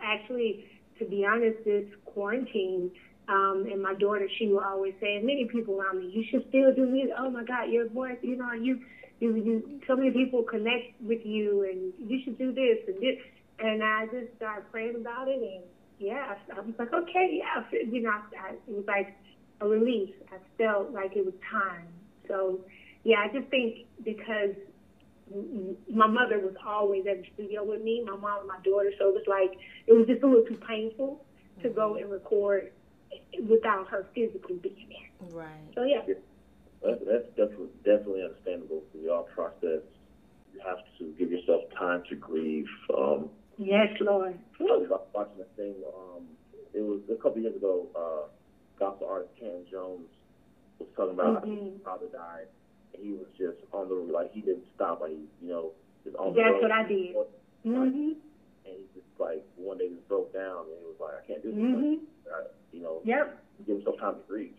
[0.00, 0.66] actually,
[0.98, 2.90] to be honest, this quarantine,
[3.28, 6.48] um, and my daughter, she will always say, and many people around me, you should
[6.48, 7.14] still do music.
[7.18, 8.80] Oh my God, your voice, you know, you,
[9.20, 13.18] you, you, so many people connect with you, and you should do this and this.
[13.58, 15.64] And I just started praying about it, and
[15.98, 19.16] yeah, I was like, okay, yeah, you know, I, it was like
[19.60, 20.10] a relief.
[20.32, 21.88] I felt like it was time.
[22.28, 22.60] So,
[23.04, 24.54] yeah, I just think because
[25.92, 29.08] my mother was always at the studio with me, my mom and my daughter, so
[29.08, 31.24] it was like it was just a little too painful
[31.62, 32.70] to go and record
[33.48, 35.28] without her physically being there.
[35.30, 35.48] Right.
[35.74, 36.00] So yeah.
[36.82, 39.82] That, that's definitely definitely understandable for your process.
[40.54, 42.68] You have to give yourself time to grieve.
[42.96, 44.38] Um, Yes, Lord.
[44.60, 45.74] I was watching a thing.
[45.90, 46.22] Um,
[46.72, 47.86] it was a couple years ago.
[47.90, 48.30] Uh,
[48.78, 50.06] gospel artist Ken Jones
[50.78, 51.74] was talking about mm-hmm.
[51.74, 52.46] his father died,
[52.94, 55.00] and he was just on the like he didn't stop.
[55.00, 55.72] Like you know,
[56.04, 56.62] just on the That's road.
[56.62, 57.14] what I did.
[57.66, 58.14] mm-hmm.
[58.62, 61.42] And he just like one day just broke down, and he was like, I can't
[61.42, 61.58] do this.
[61.58, 62.06] Mm-hmm.
[62.30, 63.02] I, you know.
[63.04, 63.42] Yep.
[63.66, 64.54] Give himself time to grieve,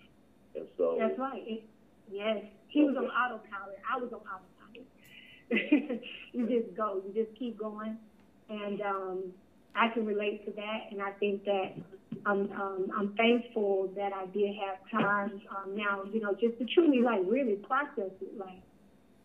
[0.55, 0.99] and so.
[0.99, 1.39] That's right.
[1.47, 1.63] It,
[2.11, 3.79] yes, he was on autopilot.
[3.87, 4.43] I was on autopilot.
[6.33, 7.01] you just go.
[7.07, 7.97] You just keep going
[8.49, 9.23] and um,
[9.75, 10.79] I can relate to that.
[10.91, 11.73] And I think that
[12.25, 16.65] I'm um, I'm thankful that I did have time um, now, you know, just to
[16.65, 18.37] truly like really process it.
[18.37, 18.61] Like,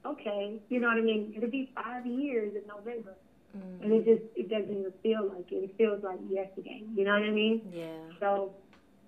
[0.05, 1.33] okay, you know what I mean?
[1.37, 3.15] It'll be five years in November.
[3.57, 3.85] Mm-hmm.
[3.85, 5.57] And it just it doesn't even feel like it.
[5.57, 6.83] It feels like yesterday.
[6.95, 7.63] You know what I mean?
[7.73, 7.87] Yeah.
[8.21, 8.55] So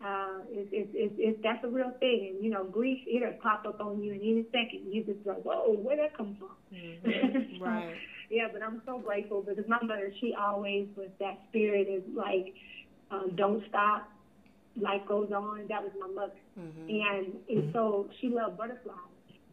[0.04, 2.34] uh, it's, it's, it's, it's, that's a real thing.
[2.34, 4.92] And, you know, grief, it'll pop up on you in any second.
[4.92, 6.50] You just like, whoa, where that come from?
[6.72, 7.62] Mm-hmm.
[7.62, 7.96] right
[8.30, 12.54] yeah, but I'm so grateful because my mother, she always was that spirit of like,
[13.10, 14.10] um, don't stop,
[14.80, 15.66] life goes on.
[15.68, 16.32] That was my mother.
[16.58, 16.88] Mm-hmm.
[16.88, 18.96] And, and so she loved butterflies.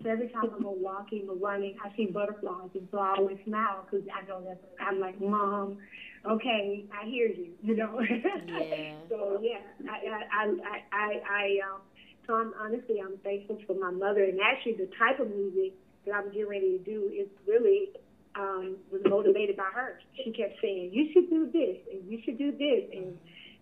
[0.03, 2.69] So every time I go walking or running, I see butterflies.
[2.73, 5.77] And so I always smile because I know that I'm like, Mom,
[6.25, 8.01] okay, I hear you, you know.
[8.01, 8.95] Yeah.
[9.09, 9.59] so, yeah,
[9.89, 11.81] I, I, I, I, I um,
[12.27, 14.23] so I'm honestly, I'm thankful for my mother.
[14.23, 15.73] And actually, the type of music
[16.05, 17.89] that I'm getting ready to do is really
[18.35, 19.99] um, was motivated by her.
[20.23, 23.17] She kept saying, "You should do this, and you should do this," and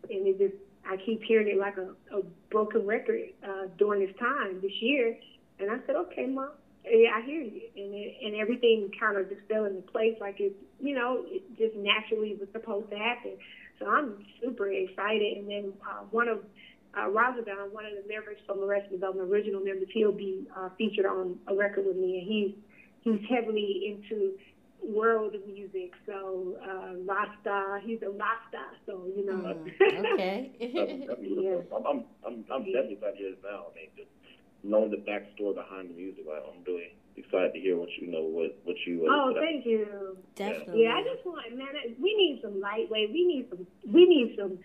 [0.09, 0.55] and it just
[0.85, 5.17] I keep hearing it like a, a broken record uh, during this time this year.
[5.59, 6.51] And I said, "Okay, mom,
[6.85, 10.39] yeah, I hear you," and it, and everything kind of just fell into place like
[10.39, 13.37] it, you know, it just naturally was supposed to happen.
[13.79, 15.37] So I'm super excited.
[15.37, 16.39] And then uh, one of
[16.97, 20.69] uh, Rasa Don, one of the members from Arrested Development, original members, he'll be uh,
[20.77, 22.51] featured on a record with me, and he's
[23.01, 24.33] he's heavily into
[24.83, 25.91] world of music.
[26.05, 28.75] So uh, Rasta, he's a Rasta.
[28.85, 29.55] So you know.
[29.81, 30.51] Mm, okay.
[30.59, 31.57] yeah.
[31.75, 33.67] I'm, I'm, I'm, I'm definitely glad to hear this now.
[33.71, 34.09] I mean, just
[34.63, 38.23] knowing the backstory behind the music, like, I'm really excited to hear what you know,
[38.23, 39.05] what what you.
[39.05, 40.17] Uh, oh, thank you.
[40.35, 40.83] Definitely.
[40.83, 41.73] Yeah, I just want, man.
[42.01, 43.11] We need some lightweight.
[43.11, 43.65] We need some.
[43.91, 44.59] We need some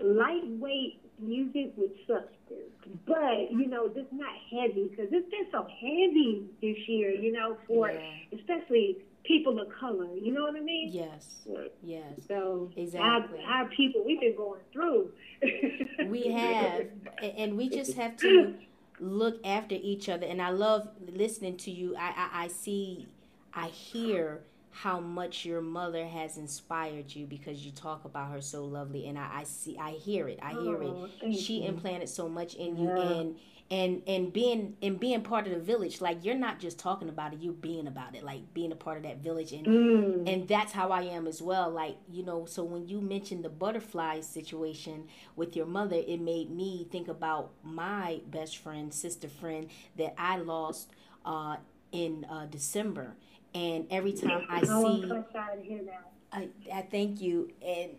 [0.00, 2.74] lightweight music with substance,
[3.06, 7.10] but you know, just not heavy because it's been so heavy this year.
[7.10, 8.00] You know, for Yeah.
[8.32, 10.08] especially people of color.
[10.14, 10.90] You know what I mean?
[10.92, 11.46] Yes.
[11.82, 12.04] Yes.
[12.28, 13.40] So Exactly.
[13.44, 15.10] our, our people, we've been going through.
[16.06, 16.86] We have,
[17.22, 18.54] and we just have to
[19.00, 20.26] look after each other.
[20.26, 21.96] And I love listening to you.
[21.96, 23.06] I, I, I see,
[23.54, 28.64] I hear how much your mother has inspired you because you talk about her so
[28.64, 29.06] lovely.
[29.06, 30.38] And I, I see, I hear it.
[30.42, 31.34] I hear Oh, it.
[31.38, 31.68] She you.
[31.68, 33.12] implanted so much in you, Yeah.
[33.20, 33.36] and
[33.70, 36.00] and and being and being part of the village.
[36.00, 38.22] Like you're not just talking about it, you're being about it.
[38.22, 40.32] Like being a part of that village and Mm.
[40.32, 41.70] and that's how I am as well.
[41.70, 45.04] Like, you know, so when you mentioned the butterfly situation
[45.36, 50.36] with your mother, it made me think about my best friend, sister friend that I
[50.36, 50.90] lost
[51.24, 51.56] uh,
[51.92, 53.14] in uh, December.
[53.54, 56.12] And every time I I'm see, so sorry to hear that.
[56.32, 57.50] I, I thank you.
[57.64, 57.92] And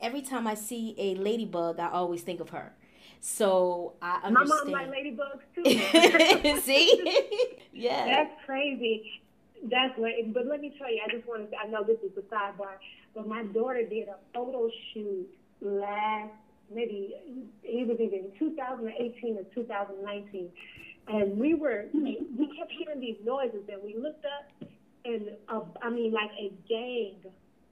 [0.00, 2.72] every time I see a ladybug, I always think of her.
[3.24, 4.34] So I understand.
[4.34, 5.16] My mom understand.
[5.56, 6.60] like ladybugs too.
[6.60, 7.58] see?
[7.72, 8.04] yeah.
[8.04, 9.22] That's crazy.
[9.70, 10.12] That's what.
[10.34, 11.56] But let me tell you, I just want to.
[11.56, 12.74] I know this is a sidebar,
[13.14, 15.28] but my daughter did a photo shoot
[15.60, 16.32] last
[16.74, 17.14] maybe
[17.62, 20.48] it was either in 2018 or 2019,
[21.08, 24.68] and we were we kept hearing these noises, and we looked up,
[25.04, 27.16] and uh, I mean like a gang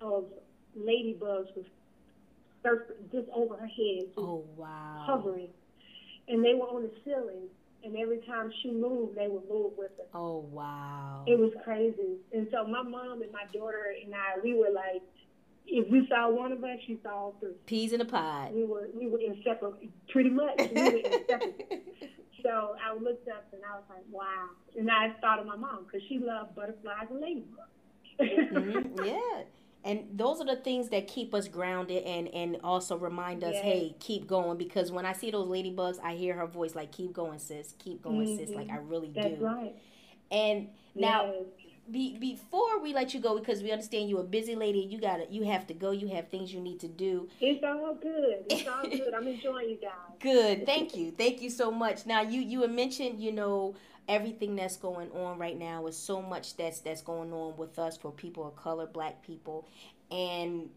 [0.00, 0.24] of
[0.78, 1.66] ladybugs was
[3.12, 5.02] just over her head, just Oh, wow.
[5.06, 5.48] hovering,
[6.28, 7.48] and they were on the ceiling.
[7.82, 10.04] And every time she moved, they would move with her.
[10.12, 11.24] Oh, wow.
[11.26, 12.18] It was crazy.
[12.32, 15.00] And so my mom and my daughter and I, we were like,
[15.66, 17.52] if we saw one of us, she saw all three.
[17.64, 18.52] Peas in a pod.
[18.52, 19.78] We were we were inseparable,
[20.10, 20.58] pretty much.
[20.74, 21.54] We were inseparable.
[22.42, 24.46] So I looked up and I was like, wow.
[24.78, 28.50] And I thought of my mom because she loved butterflies and ladybugs.
[28.50, 29.42] Mhm, Yeah.
[29.84, 33.94] And those are the things that keep us grounded and and also remind us, hey,
[33.98, 34.58] keep going.
[34.58, 37.74] Because when I see those ladybugs, I hear her voice like, keep going, sis.
[37.78, 38.50] Keep going, sis.
[38.50, 38.56] Mhm.
[38.56, 39.44] Like I really That's do.
[39.44, 39.74] right.
[40.30, 41.44] And now Yes.
[41.90, 45.26] be, before we let you go, because we understand you're a busy lady, you gotta
[45.30, 45.90] you have to go.
[45.92, 47.28] You have things you need to do.
[47.40, 48.44] It's all good.
[48.50, 49.14] It's all good.
[49.14, 49.92] I'm enjoying you guys.
[50.20, 50.66] Good.
[50.66, 51.10] Thank you.
[51.10, 52.04] Thank you so much.
[52.06, 53.74] Now you you had mentioned, you know,
[54.08, 57.96] everything that's going on right now is so much that's that's going on with us
[57.96, 59.68] for people of color, black people.
[60.10, 60.70] And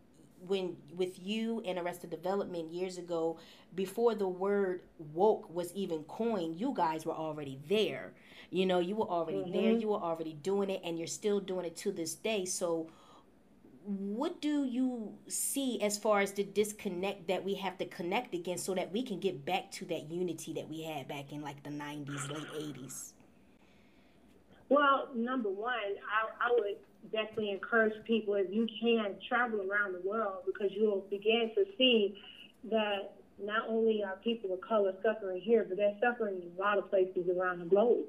[0.48, 3.38] when with you and Arrested Development years ago,
[3.76, 4.82] before the word
[5.14, 8.14] woke was even coined, you guys were already there.
[8.52, 9.82] You know, you were already there, Mhm.
[9.82, 12.46] you were already doing it, and you're still doing it to this day.
[12.46, 12.88] So
[13.86, 18.58] what do you see as far as the disconnect that we have to connect again
[18.58, 21.62] so that we can get back to that unity that we had back in like
[21.64, 23.14] the 90s late 80s
[24.70, 26.78] Well, number one, I, I would
[27.12, 32.18] definitely encourage people if you can travel around the world because you'll begin to see
[32.72, 36.78] that not only are people of color suffering here, but they're suffering in a lot
[36.78, 38.06] of places around the globe.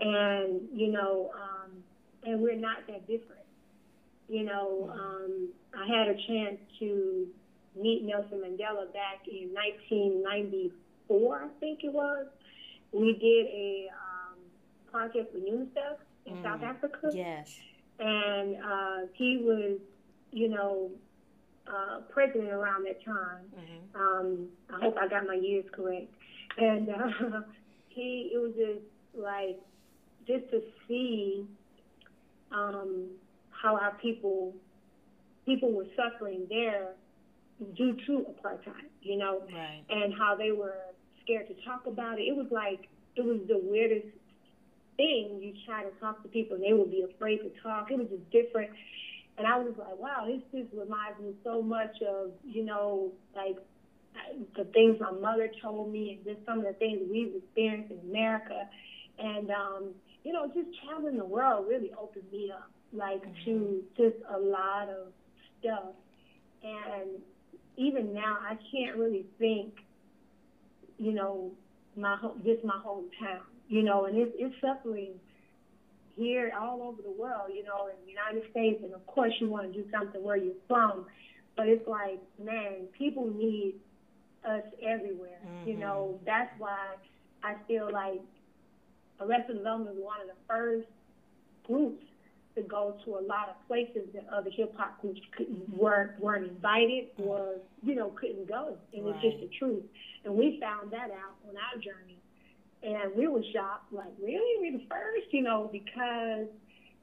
[0.00, 1.70] And, you know, um,
[2.24, 3.37] and we're not that different.
[4.28, 7.26] You know, um, I had a chance to
[7.74, 12.26] meet Nelson Mandela back in 1994, I think it was.
[12.92, 14.38] We did a um,
[14.90, 16.42] project with UNICEF in Mm.
[16.42, 17.58] South Africa, yes
[17.98, 19.78] and uh, he was,
[20.30, 20.90] you know,
[21.66, 23.44] uh, president around that time.
[23.54, 26.06] hmm Um, I hope I got my years correct.
[26.56, 27.42] And uh,
[27.88, 29.58] he, it was just like,
[30.26, 31.44] just to see
[32.52, 33.08] um,
[33.60, 34.54] how our people,
[35.46, 36.94] people were suffering there
[37.76, 40.78] due to apartheid, you know, right and how they were
[41.22, 42.22] scared to talk about it.
[42.22, 44.06] It was like, it was the weirdest
[44.96, 45.40] thing.
[45.42, 47.90] You try to talk to people and they would be afraid to talk.
[47.90, 48.70] It was just different.
[49.36, 53.56] And I was like, wow, this just reminds me so much of, you know, like
[54.56, 58.10] the things my mother told me and just some of the things we've experienced in
[58.10, 58.68] America.
[59.18, 59.90] And, um,
[60.24, 64.88] you know, just traveling the world really opened me up, like to just a lot
[64.88, 65.08] of
[65.60, 65.94] stuff.
[66.62, 67.20] And
[67.76, 69.72] even now, I can't really think,
[70.98, 71.52] you know,
[71.96, 75.12] my home, just my hometown, you know, and it's, it's suffering
[76.16, 78.80] here all over the world, you know, in the United States.
[78.82, 81.06] And of course, you want to do something where you're from,
[81.56, 83.74] but it's like, man, people need
[84.44, 85.40] us everywhere.
[85.64, 85.80] You Mhm.
[85.80, 86.96] know, that's why
[87.42, 88.20] I feel like
[89.20, 90.88] Arrested Development was one of the first
[91.64, 92.04] groups
[92.62, 96.48] to go to a lot of places that other hip hop groups couldn't weren't weren't
[96.48, 99.84] invited or you know couldn't go, and it's just the truth.
[100.24, 102.18] And we found that out on our journey,
[102.82, 106.46] and we were shocked, like really, we the first, you know, because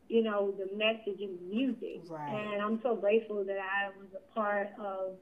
[0.08, 2.02] you know the message in the music.
[2.10, 2.52] Right.
[2.54, 5.14] And I'm so grateful that I was a part of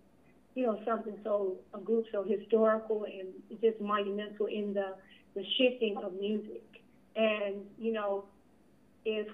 [0.56, 3.30] you know, something so a group so historical and
[3.62, 4.96] just monumental in the
[5.36, 6.64] the shifting of music.
[7.16, 8.26] And you know,
[9.06, 9.28] if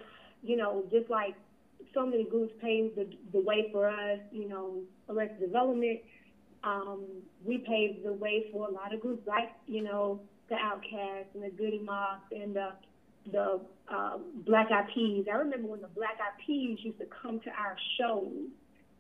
[0.44, 1.36] you know, just like
[1.94, 6.00] so many groups paved the, the way for us, you know, Arrested Development,
[6.64, 7.06] um,
[7.46, 10.20] we paved the way for a lot of groups like, you know,
[10.50, 12.72] the OutKasts and the Goodie Mob and the
[13.32, 13.60] the
[13.92, 15.26] uh, Black Eyed Peas.
[15.32, 18.48] I remember when the Black Eyed Peas used to come to our shows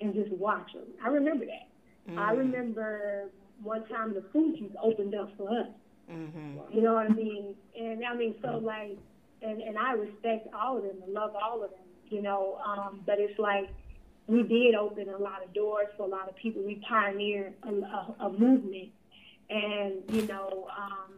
[0.01, 0.83] and just watch them.
[1.03, 2.13] I remember that.
[2.13, 2.17] Mm.
[2.17, 3.29] I remember
[3.63, 5.67] one time the Fugees opened up for us.
[6.11, 6.57] Mm-hmm.
[6.73, 7.55] You know what I mean?
[7.79, 8.97] And I mean, so like,
[9.41, 11.79] and and I respect all of them and love all of them.
[12.09, 13.69] You know, um, but it's like
[14.27, 16.63] we did open a lot of doors for a lot of people.
[16.63, 18.89] We pioneered a, a, a movement,
[19.49, 21.13] and you know, um,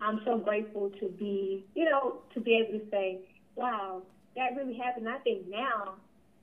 [0.00, 3.20] I'm so grateful to be, you know, to be able to say,
[3.56, 4.02] wow,
[4.36, 5.08] that really happened.
[5.08, 5.94] I think now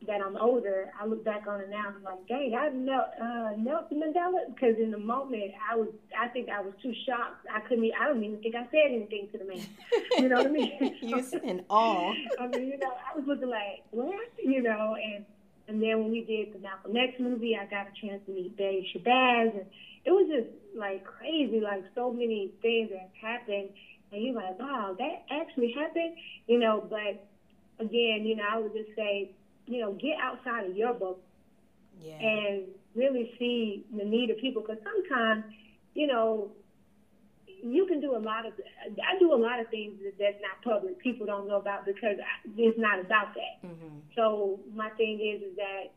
[0.08, 3.06] that I'm older, I look back on it now and I'm like, dang, I know
[3.22, 7.46] uh, Nelson Mandela because in the moment I was, I think I was too shocked.
[7.54, 9.66] I couldn't, I don't even think I said anything to the man.
[10.18, 10.98] You know what I mean?
[11.02, 12.14] you was in awe.
[12.40, 14.16] I mean, you know, I was looking like, what?
[14.42, 15.26] You know, and
[15.68, 18.56] and then when we did the Malcolm X movie, I got a chance to meet
[18.56, 19.66] Betty Shabazz, and
[20.06, 23.70] it was just like crazy, like so many things that happened,
[24.12, 26.16] and you're like, wow, that actually happened,
[26.48, 26.86] you know.
[26.88, 27.26] But
[27.80, 29.32] again, you know, I would just say,
[29.68, 31.22] you know, get outside of your book
[32.00, 32.18] yeah.
[32.20, 32.64] and
[32.96, 35.44] really see the need of people, because sometimes,
[35.94, 36.52] you know,
[37.64, 38.54] you can do a lot of.
[39.02, 41.00] I do a lot of things that, that's not public.
[41.00, 42.18] People don't know about because
[42.58, 43.68] it's not about that.
[43.68, 43.98] Mm-hmm.
[44.16, 45.92] So my thing is, is that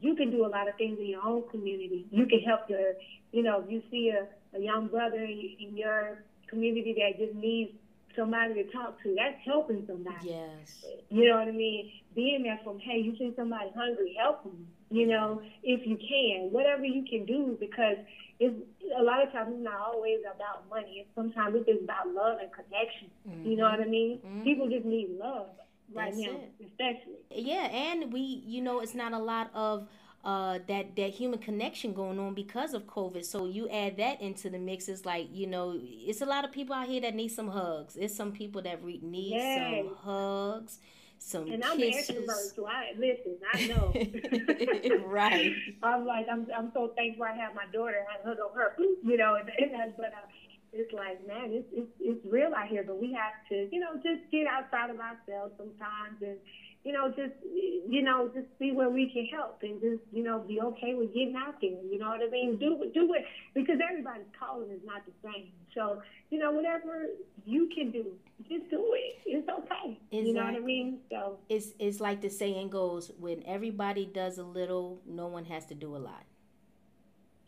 [0.00, 2.06] you can do a lot of things in your own community.
[2.10, 2.94] You can help your,
[3.32, 4.26] you know, if you see a,
[4.56, 7.72] a young brother in your community that just needs
[8.16, 10.30] somebody to talk to, that's helping somebody.
[10.30, 10.84] Yes.
[11.10, 11.92] You know what I mean?
[12.14, 16.50] Being there from, hey, you see somebody hungry, help them, you know, if you can.
[16.50, 17.96] Whatever you can do because
[18.38, 18.54] it's
[18.98, 20.98] a lot of times it's not always about money.
[21.00, 23.08] It's sometimes it's just about love and connection.
[23.28, 23.50] Mm-hmm.
[23.50, 24.18] You know what I mean?
[24.18, 24.42] Mm-hmm.
[24.44, 25.48] People just need love
[25.92, 26.66] right That's now, it.
[26.66, 27.20] especially.
[27.30, 29.88] Yeah, and we, you know, it's not a lot of
[30.26, 33.24] uh, that that human connection going on because of COVID.
[33.24, 34.88] So you add that into the mix.
[34.88, 37.96] It's like you know, it's a lot of people out here that need some hugs.
[37.96, 39.84] It's some people that re- need yes.
[39.86, 40.78] some hugs
[41.18, 42.10] some and I'm kisses.
[42.10, 43.36] an extrovert, so I listen.
[43.52, 45.04] I know.
[45.06, 45.52] right.
[45.82, 46.46] I'm like I'm.
[46.56, 48.04] I'm so thankful I have my daughter.
[48.06, 49.34] I hug on her, you know.
[49.34, 50.26] And, and but uh,
[50.72, 52.84] it's like, man, it's, it's it's real out here.
[52.86, 56.38] But we have to, you know, just get outside of ourselves sometimes and
[56.86, 60.38] you know, just you know, just see where we can help and just you know
[60.46, 61.70] be okay with getting out there.
[61.70, 62.58] You know what I mean?
[62.58, 63.24] Do do it
[63.54, 65.50] because everybody's calling is not the same.
[65.74, 67.06] So you know, whatever
[67.44, 68.12] you can do,
[68.48, 69.18] just do it.
[69.26, 69.98] It's okay.
[70.12, 70.28] Exactly.
[70.28, 70.98] You know what I mean?
[71.10, 75.66] So it's it's like the saying goes: when everybody does a little, no one has
[75.66, 76.22] to do a lot.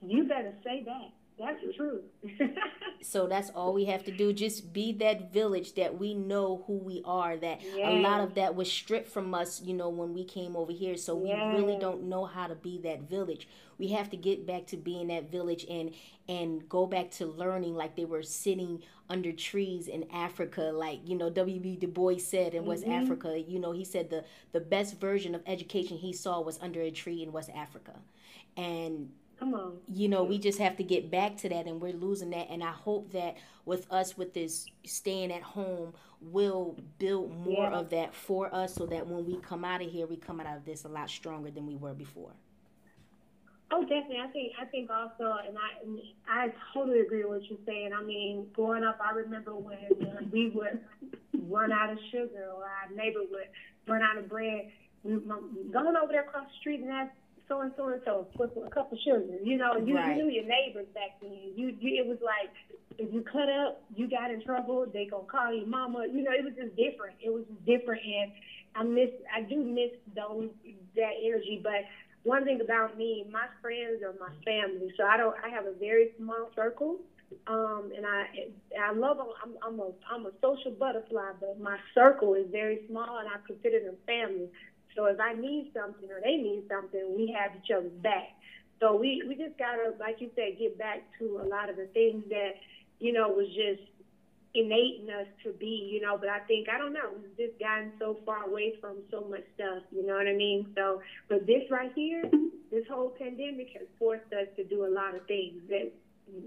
[0.04, 1.12] You better say that.
[1.38, 2.02] That's true.
[3.02, 4.32] so that's all we have to do.
[4.32, 7.36] Just be that village that we know who we are.
[7.36, 7.88] That yes.
[7.88, 10.96] a lot of that was stripped from us, you know, when we came over here.
[10.96, 11.36] So yes.
[11.36, 13.48] we really don't know how to be that village.
[13.78, 15.94] We have to get back to being that village and
[16.28, 21.16] and go back to learning like they were sitting under trees in Africa, like you
[21.16, 21.76] know W.B.
[21.76, 22.68] Du Bois said in mm-hmm.
[22.68, 23.38] West Africa.
[23.38, 26.90] You know, he said the the best version of education he saw was under a
[26.90, 27.94] tree in West Africa,
[28.56, 29.78] and Come on.
[29.86, 32.48] You know, we just have to get back to that, and we're losing that.
[32.50, 37.78] And I hope that with us, with this staying at home, will build more yeah.
[37.78, 40.56] of that for us, so that when we come out of here, we come out
[40.56, 42.32] of this a lot stronger than we were before.
[43.70, 44.18] Oh, definitely.
[44.18, 47.90] I think I think also, and I I totally agree with what you're saying.
[47.96, 50.80] I mean, growing up, I remember when we would
[51.48, 53.48] run out of sugar, or our neighbor would
[53.86, 54.70] run out of bread.
[55.04, 57.12] We going over there across the street and ask
[57.48, 59.38] so and so and so with a couple of sugar.
[59.42, 60.16] You know, you, right.
[60.16, 61.32] you knew your neighbors back then.
[61.56, 62.52] You, you it was like
[62.98, 64.86] if you cut up, you got in trouble.
[64.92, 66.06] They gonna call your mama.
[66.12, 67.16] You know, it was just different.
[67.24, 68.32] It was just different, and
[68.74, 69.10] I miss.
[69.34, 70.50] I do miss those
[70.96, 71.60] that energy.
[71.62, 71.86] But
[72.24, 74.92] one thing about me, my friends are my family.
[74.96, 75.34] So I don't.
[75.44, 76.98] I have a very small circle.
[77.46, 78.24] Um, and I,
[78.80, 79.18] I love.
[79.20, 83.36] I'm, I'm a, I'm a social butterfly, but my circle is very small, and I
[83.46, 84.48] consider them family.
[84.96, 88.34] So if I need something or they need something, we have each other's back.
[88.80, 91.86] So we, we just gotta, like you said, get back to a lot of the
[91.86, 92.52] things that,
[93.00, 93.82] you know, was just
[94.54, 97.58] innate in us to be, you know, but I think, I don't know, we've just
[97.58, 100.66] gotten so far away from so much stuff, you know what I mean?
[100.74, 102.24] So, but this right here,
[102.70, 105.90] this whole pandemic has forced us to do a lot of things that,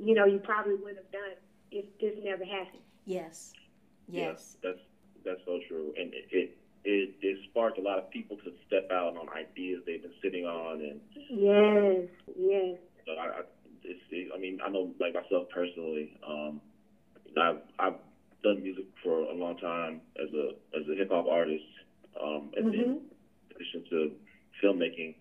[0.04, 1.36] you know, you probably wouldn't have done
[1.72, 2.82] if this never happened.
[3.06, 3.54] Yes.
[4.08, 4.58] Yes.
[4.64, 4.84] Yeah, that's,
[5.24, 5.94] that's so true.
[5.98, 9.82] And it, it it, it sparked a lot of people to step out on ideas
[9.86, 12.05] they've been sitting on and yes
[12.38, 13.41] yes So I, I,
[13.84, 16.17] it's, it, I mean, I know like myself personally.
[16.27, 16.61] Um,
[17.39, 17.95] I've I've
[18.43, 21.63] done music for a long time as a as a hip hop artist.
[22.21, 22.82] Um, and Mm-hmm.
[22.82, 23.01] in
[23.55, 24.11] addition to
[24.61, 25.15] filmmaking,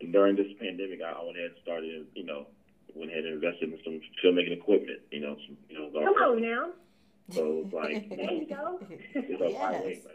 [0.00, 2.46] and during this pandemic, I, I went ahead and started, you know,
[2.94, 5.00] went ahead and invested in some filmmaking equipment.
[5.10, 6.70] You know, some, you know, Come on now.
[7.30, 8.78] So it's like There you go.
[9.14, 10.06] it's Yes.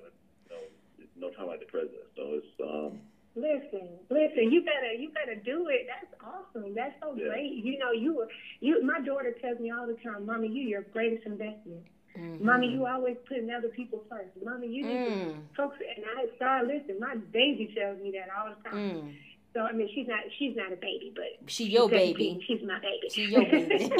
[1.19, 1.91] No, it's no time like the present.
[2.15, 2.99] So it's um,
[3.35, 5.85] Listen, listen, you better you better do it.
[5.87, 6.73] That's awesome.
[6.73, 7.27] That's so Yeah.
[7.27, 7.53] great.
[7.53, 8.27] You know, you were
[8.61, 11.85] you my daughter tells me all the time, Mommy, you your greatest investment.
[12.17, 12.41] Mhm.
[12.41, 14.29] Mommy, you always putting other people first.
[14.43, 15.35] Mommy, you need Mm.
[15.35, 16.99] to focus and I started listening.
[16.99, 18.95] My baby tells me that all the time.
[18.95, 19.13] Mm.
[19.53, 22.13] So I mean she's not she's not a baby, but She your she's 17.
[22.17, 22.45] baby.
[22.47, 23.09] She's my baby.
[23.09, 23.77] She your baby.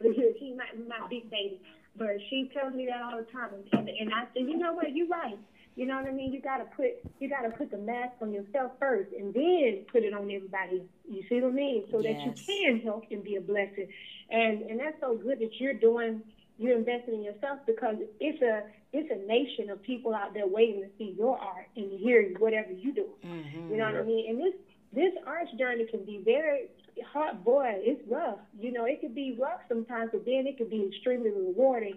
[0.38, 1.58] she's my my big baby.
[1.96, 4.94] But she tells me that all the time and, and I said, You know what,
[4.94, 5.36] you're right.
[5.74, 6.32] You know what I mean?
[6.32, 10.12] You gotta put you gotta put the mask on yourself first and then put it
[10.12, 10.82] on everybody.
[11.08, 11.84] You see what I mean?
[11.90, 13.88] So that you can help and be a blessing.
[14.30, 16.22] And and that's so good that you're doing
[16.58, 20.82] you're investing in yourself because it's a it's a nation of people out there waiting
[20.82, 23.06] to see your art and hear whatever you do.
[23.24, 23.70] Mhm.
[23.70, 24.28] You know what I mean?
[24.30, 24.54] And this
[24.92, 26.68] this arts journey can be very
[27.06, 27.42] hard.
[27.42, 28.38] Boy, it's rough.
[28.60, 31.96] You know, it could be rough sometimes, but then it could be extremely rewarding.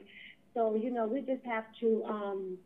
[0.54, 2.58] So you know, we just have to um,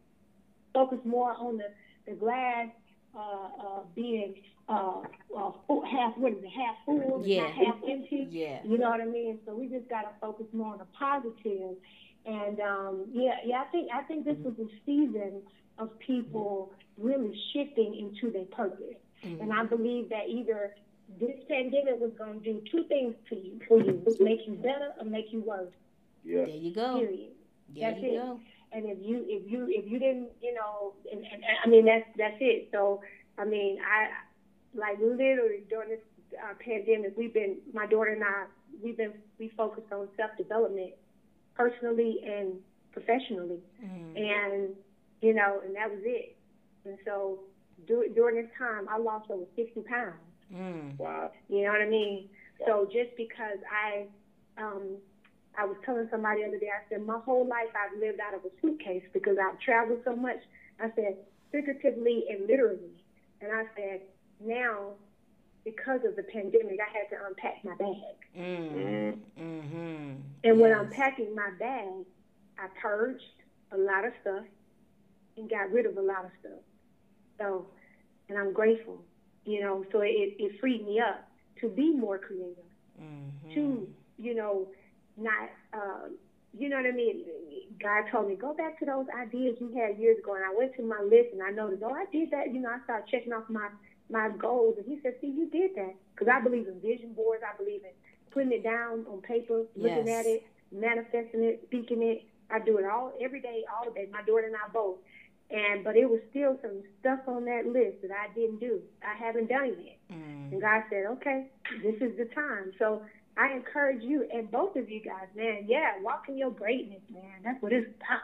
[0.73, 1.69] focus more on the
[2.07, 2.67] the glass
[3.15, 4.35] uh, uh, being
[4.67, 5.01] uh,
[5.35, 5.51] uh,
[5.91, 7.43] half what is it, half full, and Yeah.
[7.43, 8.27] not half empty.
[8.29, 8.59] Yeah.
[8.63, 9.39] You know what I mean?
[9.45, 11.75] So we just got to focus more on the positive.
[12.25, 15.41] And um, yeah, yeah, I think I think this was a season
[15.77, 18.95] of people really shifting into their purpose.
[19.23, 19.41] Mm-hmm.
[19.41, 20.75] And I believe that either
[21.19, 24.93] this pandemic was going to do two things to you, for you, make you better
[24.99, 25.71] or make you worse.
[26.23, 26.45] yeah.
[26.45, 26.99] There you go.
[26.99, 27.31] Period.
[27.75, 28.15] There That's you it.
[28.17, 28.39] go.
[28.71, 31.85] And if you if you if you didn't, you know, and, and, and I mean
[31.85, 32.69] that's that's it.
[32.71, 33.01] So
[33.37, 34.09] I mean I
[34.77, 35.99] like literally during this
[36.43, 38.45] uh, pandemic, we've been my daughter and I
[38.83, 40.91] we've been we focused on self development
[41.55, 42.53] personally and
[42.91, 44.17] professionally, Mm.
[44.17, 44.69] and
[45.21, 46.35] you know, and that was it.
[46.85, 47.39] And so
[47.87, 50.15] dur- during this time, I lost over fifty pounds.
[50.53, 50.97] Mm.
[50.97, 51.31] Wow.
[51.49, 52.29] You know what I mean?
[52.65, 54.05] So just because I,
[54.61, 54.97] um,
[55.59, 58.33] I was telling somebody the other day, I said my whole life I've lived out
[58.33, 60.39] of a suitcase because I've traveled so much.
[60.79, 61.17] I said
[61.51, 62.95] figuratively and literally,
[63.41, 64.01] and I said
[64.39, 64.91] now
[65.65, 68.15] because of the pandemic, I had to unpack my bag.
[68.37, 69.19] Mm.
[69.37, 70.15] Mm-hmm.
[70.45, 70.79] And when Yes.
[70.79, 72.05] I'm packing my bag,
[72.57, 73.21] I purged
[73.73, 74.45] a lot of stuff
[75.35, 76.61] and got rid of a lot of stuff.
[77.37, 77.67] So,
[78.29, 79.03] and I'm grateful,
[79.43, 79.83] you know.
[79.91, 81.29] So it, it freed me up
[81.59, 82.55] to be more creative,
[83.01, 83.53] Mhm.
[83.55, 83.87] to
[84.17, 84.67] you know,
[85.19, 86.07] not, uh,
[86.57, 87.23] you know what I mean.
[87.81, 90.75] God told me go back to those ideas you had years ago, and I went
[90.75, 92.53] to my list and I noticed, oh, I did that.
[92.53, 93.69] You know, I started checking off my
[94.11, 97.43] my goals, and He said, see, you did that because I believe in vision boards.
[97.45, 97.91] I believe in
[98.31, 100.25] putting it down on paper, looking Yes.
[100.25, 102.23] at it, manifesting it, speaking it.
[102.49, 104.07] I do it all every day, all day.
[104.11, 104.97] My daughter and I both.
[105.51, 108.81] And but it was still some stuff on that list that I didn't do.
[109.03, 109.97] I haven't done yet.
[110.11, 110.51] Mm.
[110.53, 111.45] And God said, okay,
[111.83, 112.71] this is the time.
[112.79, 113.01] So
[113.39, 115.65] I encourage you and both of you guys, man.
[115.67, 117.23] Yeah, walk in your greatness, man.
[117.43, 118.21] That's what it's about.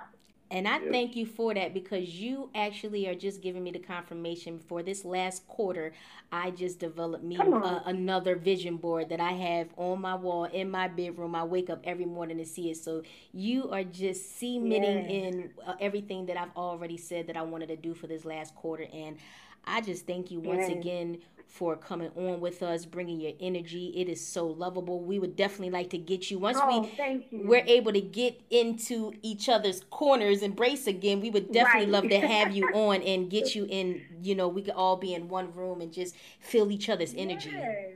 [0.51, 0.91] And I Yeah.
[0.91, 5.03] thank you for that because you actually are just giving me the confirmation for this
[5.03, 5.93] last quarter.
[6.31, 7.63] I just developed me Come on.
[7.63, 11.33] uh, another vision board that I have on my wall in my bedroom.
[11.33, 12.77] I wake up every morning to see it.
[12.77, 13.01] So
[13.31, 15.33] you are just cementing Yes.
[15.33, 18.53] in uh, everything that I've already said that I wanted to do for this last
[18.53, 18.85] quarter.
[18.93, 19.17] And
[19.65, 20.77] I just thank you once Yes.
[20.77, 21.17] again
[21.47, 23.93] for coming on with us, bringing your energy.
[23.95, 24.99] It is so lovable.
[25.01, 27.47] We would definitely like to get you once oh, we you.
[27.47, 32.03] we're able to get into each other's corners, embrace again, we would definitely Right.
[32.03, 34.01] love to have you on and get you in.
[34.21, 37.51] You know, we could all be in one room and just feel each other's energy.
[37.53, 37.93] Yes.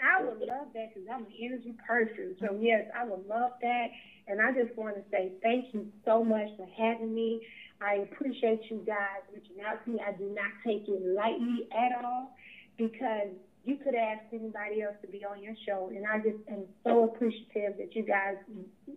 [0.00, 2.36] I would love that because I'm an energy person.
[2.40, 3.86] So, yes, I would love that.
[4.28, 7.40] And I just want to say thank you so much for having me.
[7.80, 10.00] I appreciate you guys reaching out to me.
[10.04, 12.36] I do not take it lightly at all
[12.76, 13.28] because
[13.64, 15.90] you could ask anybody else to be on your show.
[15.94, 18.36] And I just am so appreciative that you guys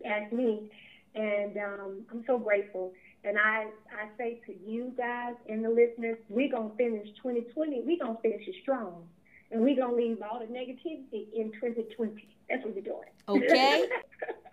[0.06, 0.72] asked me.
[1.14, 2.94] And um, I'm so grateful.
[3.24, 7.84] And I, I say to you guys and the listeners, we're going to finish 2020.
[7.86, 9.04] We're going to finish it strong.
[9.52, 12.28] And we're going to leave all the negativity in 2020.
[12.50, 13.12] That's what we're doing.
[13.28, 13.88] Okay.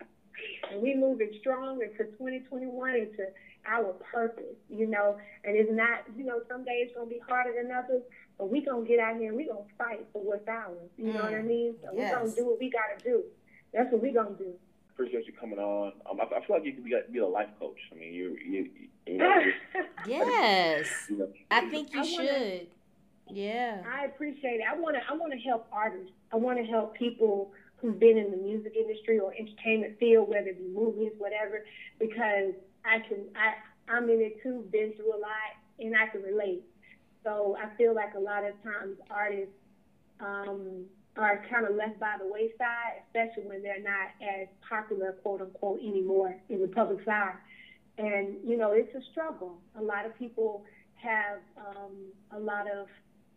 [0.70, 3.26] and we're moving strong into 2021 into
[3.66, 5.16] our purpose, you know.
[5.44, 8.02] And it's not, you know, some days it's going to be harder than others,
[8.38, 10.78] but we're going to get out here and we're going to fight for what's ours.
[10.96, 11.46] You know what I Mm.
[11.46, 11.74] mean?
[11.82, 13.24] So we're gonna do what we got to do.
[13.72, 14.52] That's what we're going to do.
[14.94, 15.92] Appreciate you coming on.
[16.10, 17.78] Um, I, I feel like you could be, be a life coach.
[17.92, 18.68] I mean, you you
[19.06, 19.40] you know,
[20.06, 20.88] yes.
[21.08, 22.66] you know I think you I wanna- should.
[23.30, 23.82] Yeah.
[23.86, 24.64] I appreciate it.
[24.68, 25.02] I want to.
[25.08, 26.10] I want to help artists.
[26.32, 30.48] I want to help people who've been in the music industry or entertainment field, whether
[30.48, 31.64] it be movies, whatever,
[32.00, 32.54] because
[32.88, 33.18] I can.
[33.36, 34.64] I I'm in it too.
[34.72, 36.62] Been through a lot, and I can relate.
[37.24, 39.54] So I feel like a lot of times artists
[40.20, 40.84] um,
[41.16, 45.80] are kind of left by the wayside, especially when they're not as popular, quote unquote,
[45.80, 47.34] anymore in the public eye.
[47.98, 49.58] And you know, it's a struggle.
[49.78, 50.64] A lot of people
[50.94, 51.92] have um,
[52.32, 52.86] a lot of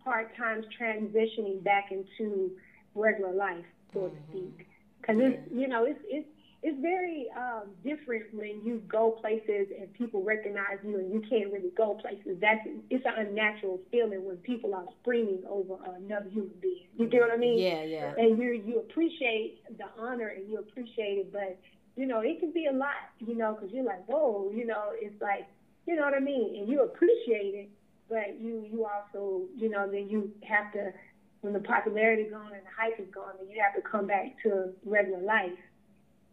[0.04, 2.52] hard times transitioning back into
[2.96, 4.68] regular life, so to speak.
[5.00, 6.28] Because it's you know it's it's
[6.64, 11.52] it's very um, different when you go places and people recognize you and you can't
[11.52, 12.38] really go places.
[12.40, 12.60] That's
[12.92, 16.86] it's an unnatural feeling when people are screaming over another human being.
[16.96, 17.60] You get what I mean?
[17.60, 18.14] Yeah, yeah.
[18.16, 21.58] And you you appreciate the honor and you appreciate it, but
[21.96, 23.10] you know it can be a lot.
[23.20, 25.48] You know, because you're like, whoa, you know, it's like,
[25.88, 27.70] you know what I mean, and you appreciate it,
[28.08, 30.94] but you you also you know then you have to
[31.42, 34.36] when the popularity gone and the hype is gone, then you have to come back
[34.44, 35.58] to regular life.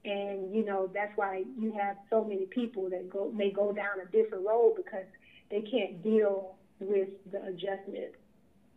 [0.08, 4.00] And you know that's why you have so many people that go may go down
[4.02, 5.04] a different road because
[5.50, 8.12] they can't deal with the adjustment.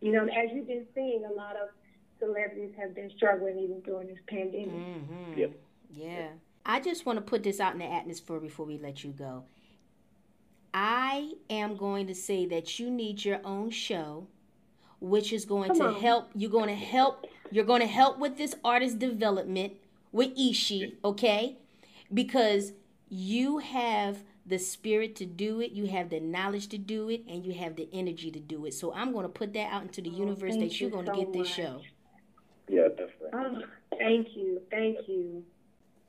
[0.02, 1.70] You know, as you've been seeing, a lot of
[2.18, 4.68] celebrities have been struggling even during this pandemic.
[4.68, 5.38] Mm-hmm.
[5.38, 5.52] Yep.
[5.94, 6.28] Yeah.
[6.66, 9.44] I just want to put this out in the atmosphere before we let you go.
[10.74, 14.26] I am going to say that you need your own show,
[15.00, 16.00] which is going Come to on.
[16.00, 16.30] help.
[16.34, 17.26] You're going to help.
[17.50, 19.74] You're going to help with this artist development
[20.12, 21.56] with Eshe, okay?
[22.12, 22.72] Because
[23.08, 27.44] you have the spirit to do it, you have the knowledge to do it, and
[27.44, 28.74] you have the energy to do it.
[28.74, 30.94] So I'm going to put that out into the universe Oh, thank that you're you
[30.96, 31.56] going to get this much.
[31.56, 31.80] show.
[32.68, 33.28] Yeah, definitely.
[33.32, 33.62] Oh,
[33.98, 35.44] thank you, thank you.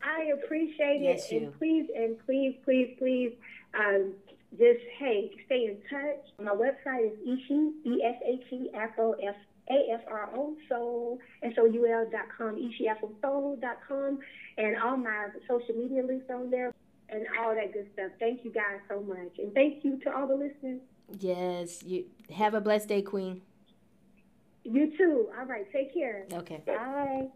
[0.01, 1.37] I appreciate it, you.
[1.39, 3.33] and please, and please, please, please,
[3.77, 4.13] um,
[4.57, 6.25] just hey, stay in touch.
[6.43, 9.35] My website is Eshe E S H E Afro F
[9.69, 12.85] A F R O Soul S O U L dot com Eshe
[13.21, 14.19] Soul dot com,
[14.57, 16.73] and all my social media links on there,
[17.09, 18.11] and all that good stuff.
[18.19, 20.81] Thank you guys so much, and thank you to all the listeners.
[21.19, 21.83] Yes.
[21.83, 22.05] You
[22.35, 23.41] have a blessed day, Queen.
[24.63, 25.27] You too.
[25.37, 26.25] All right, take care.
[26.31, 26.63] Okay.
[26.65, 27.27] Bye.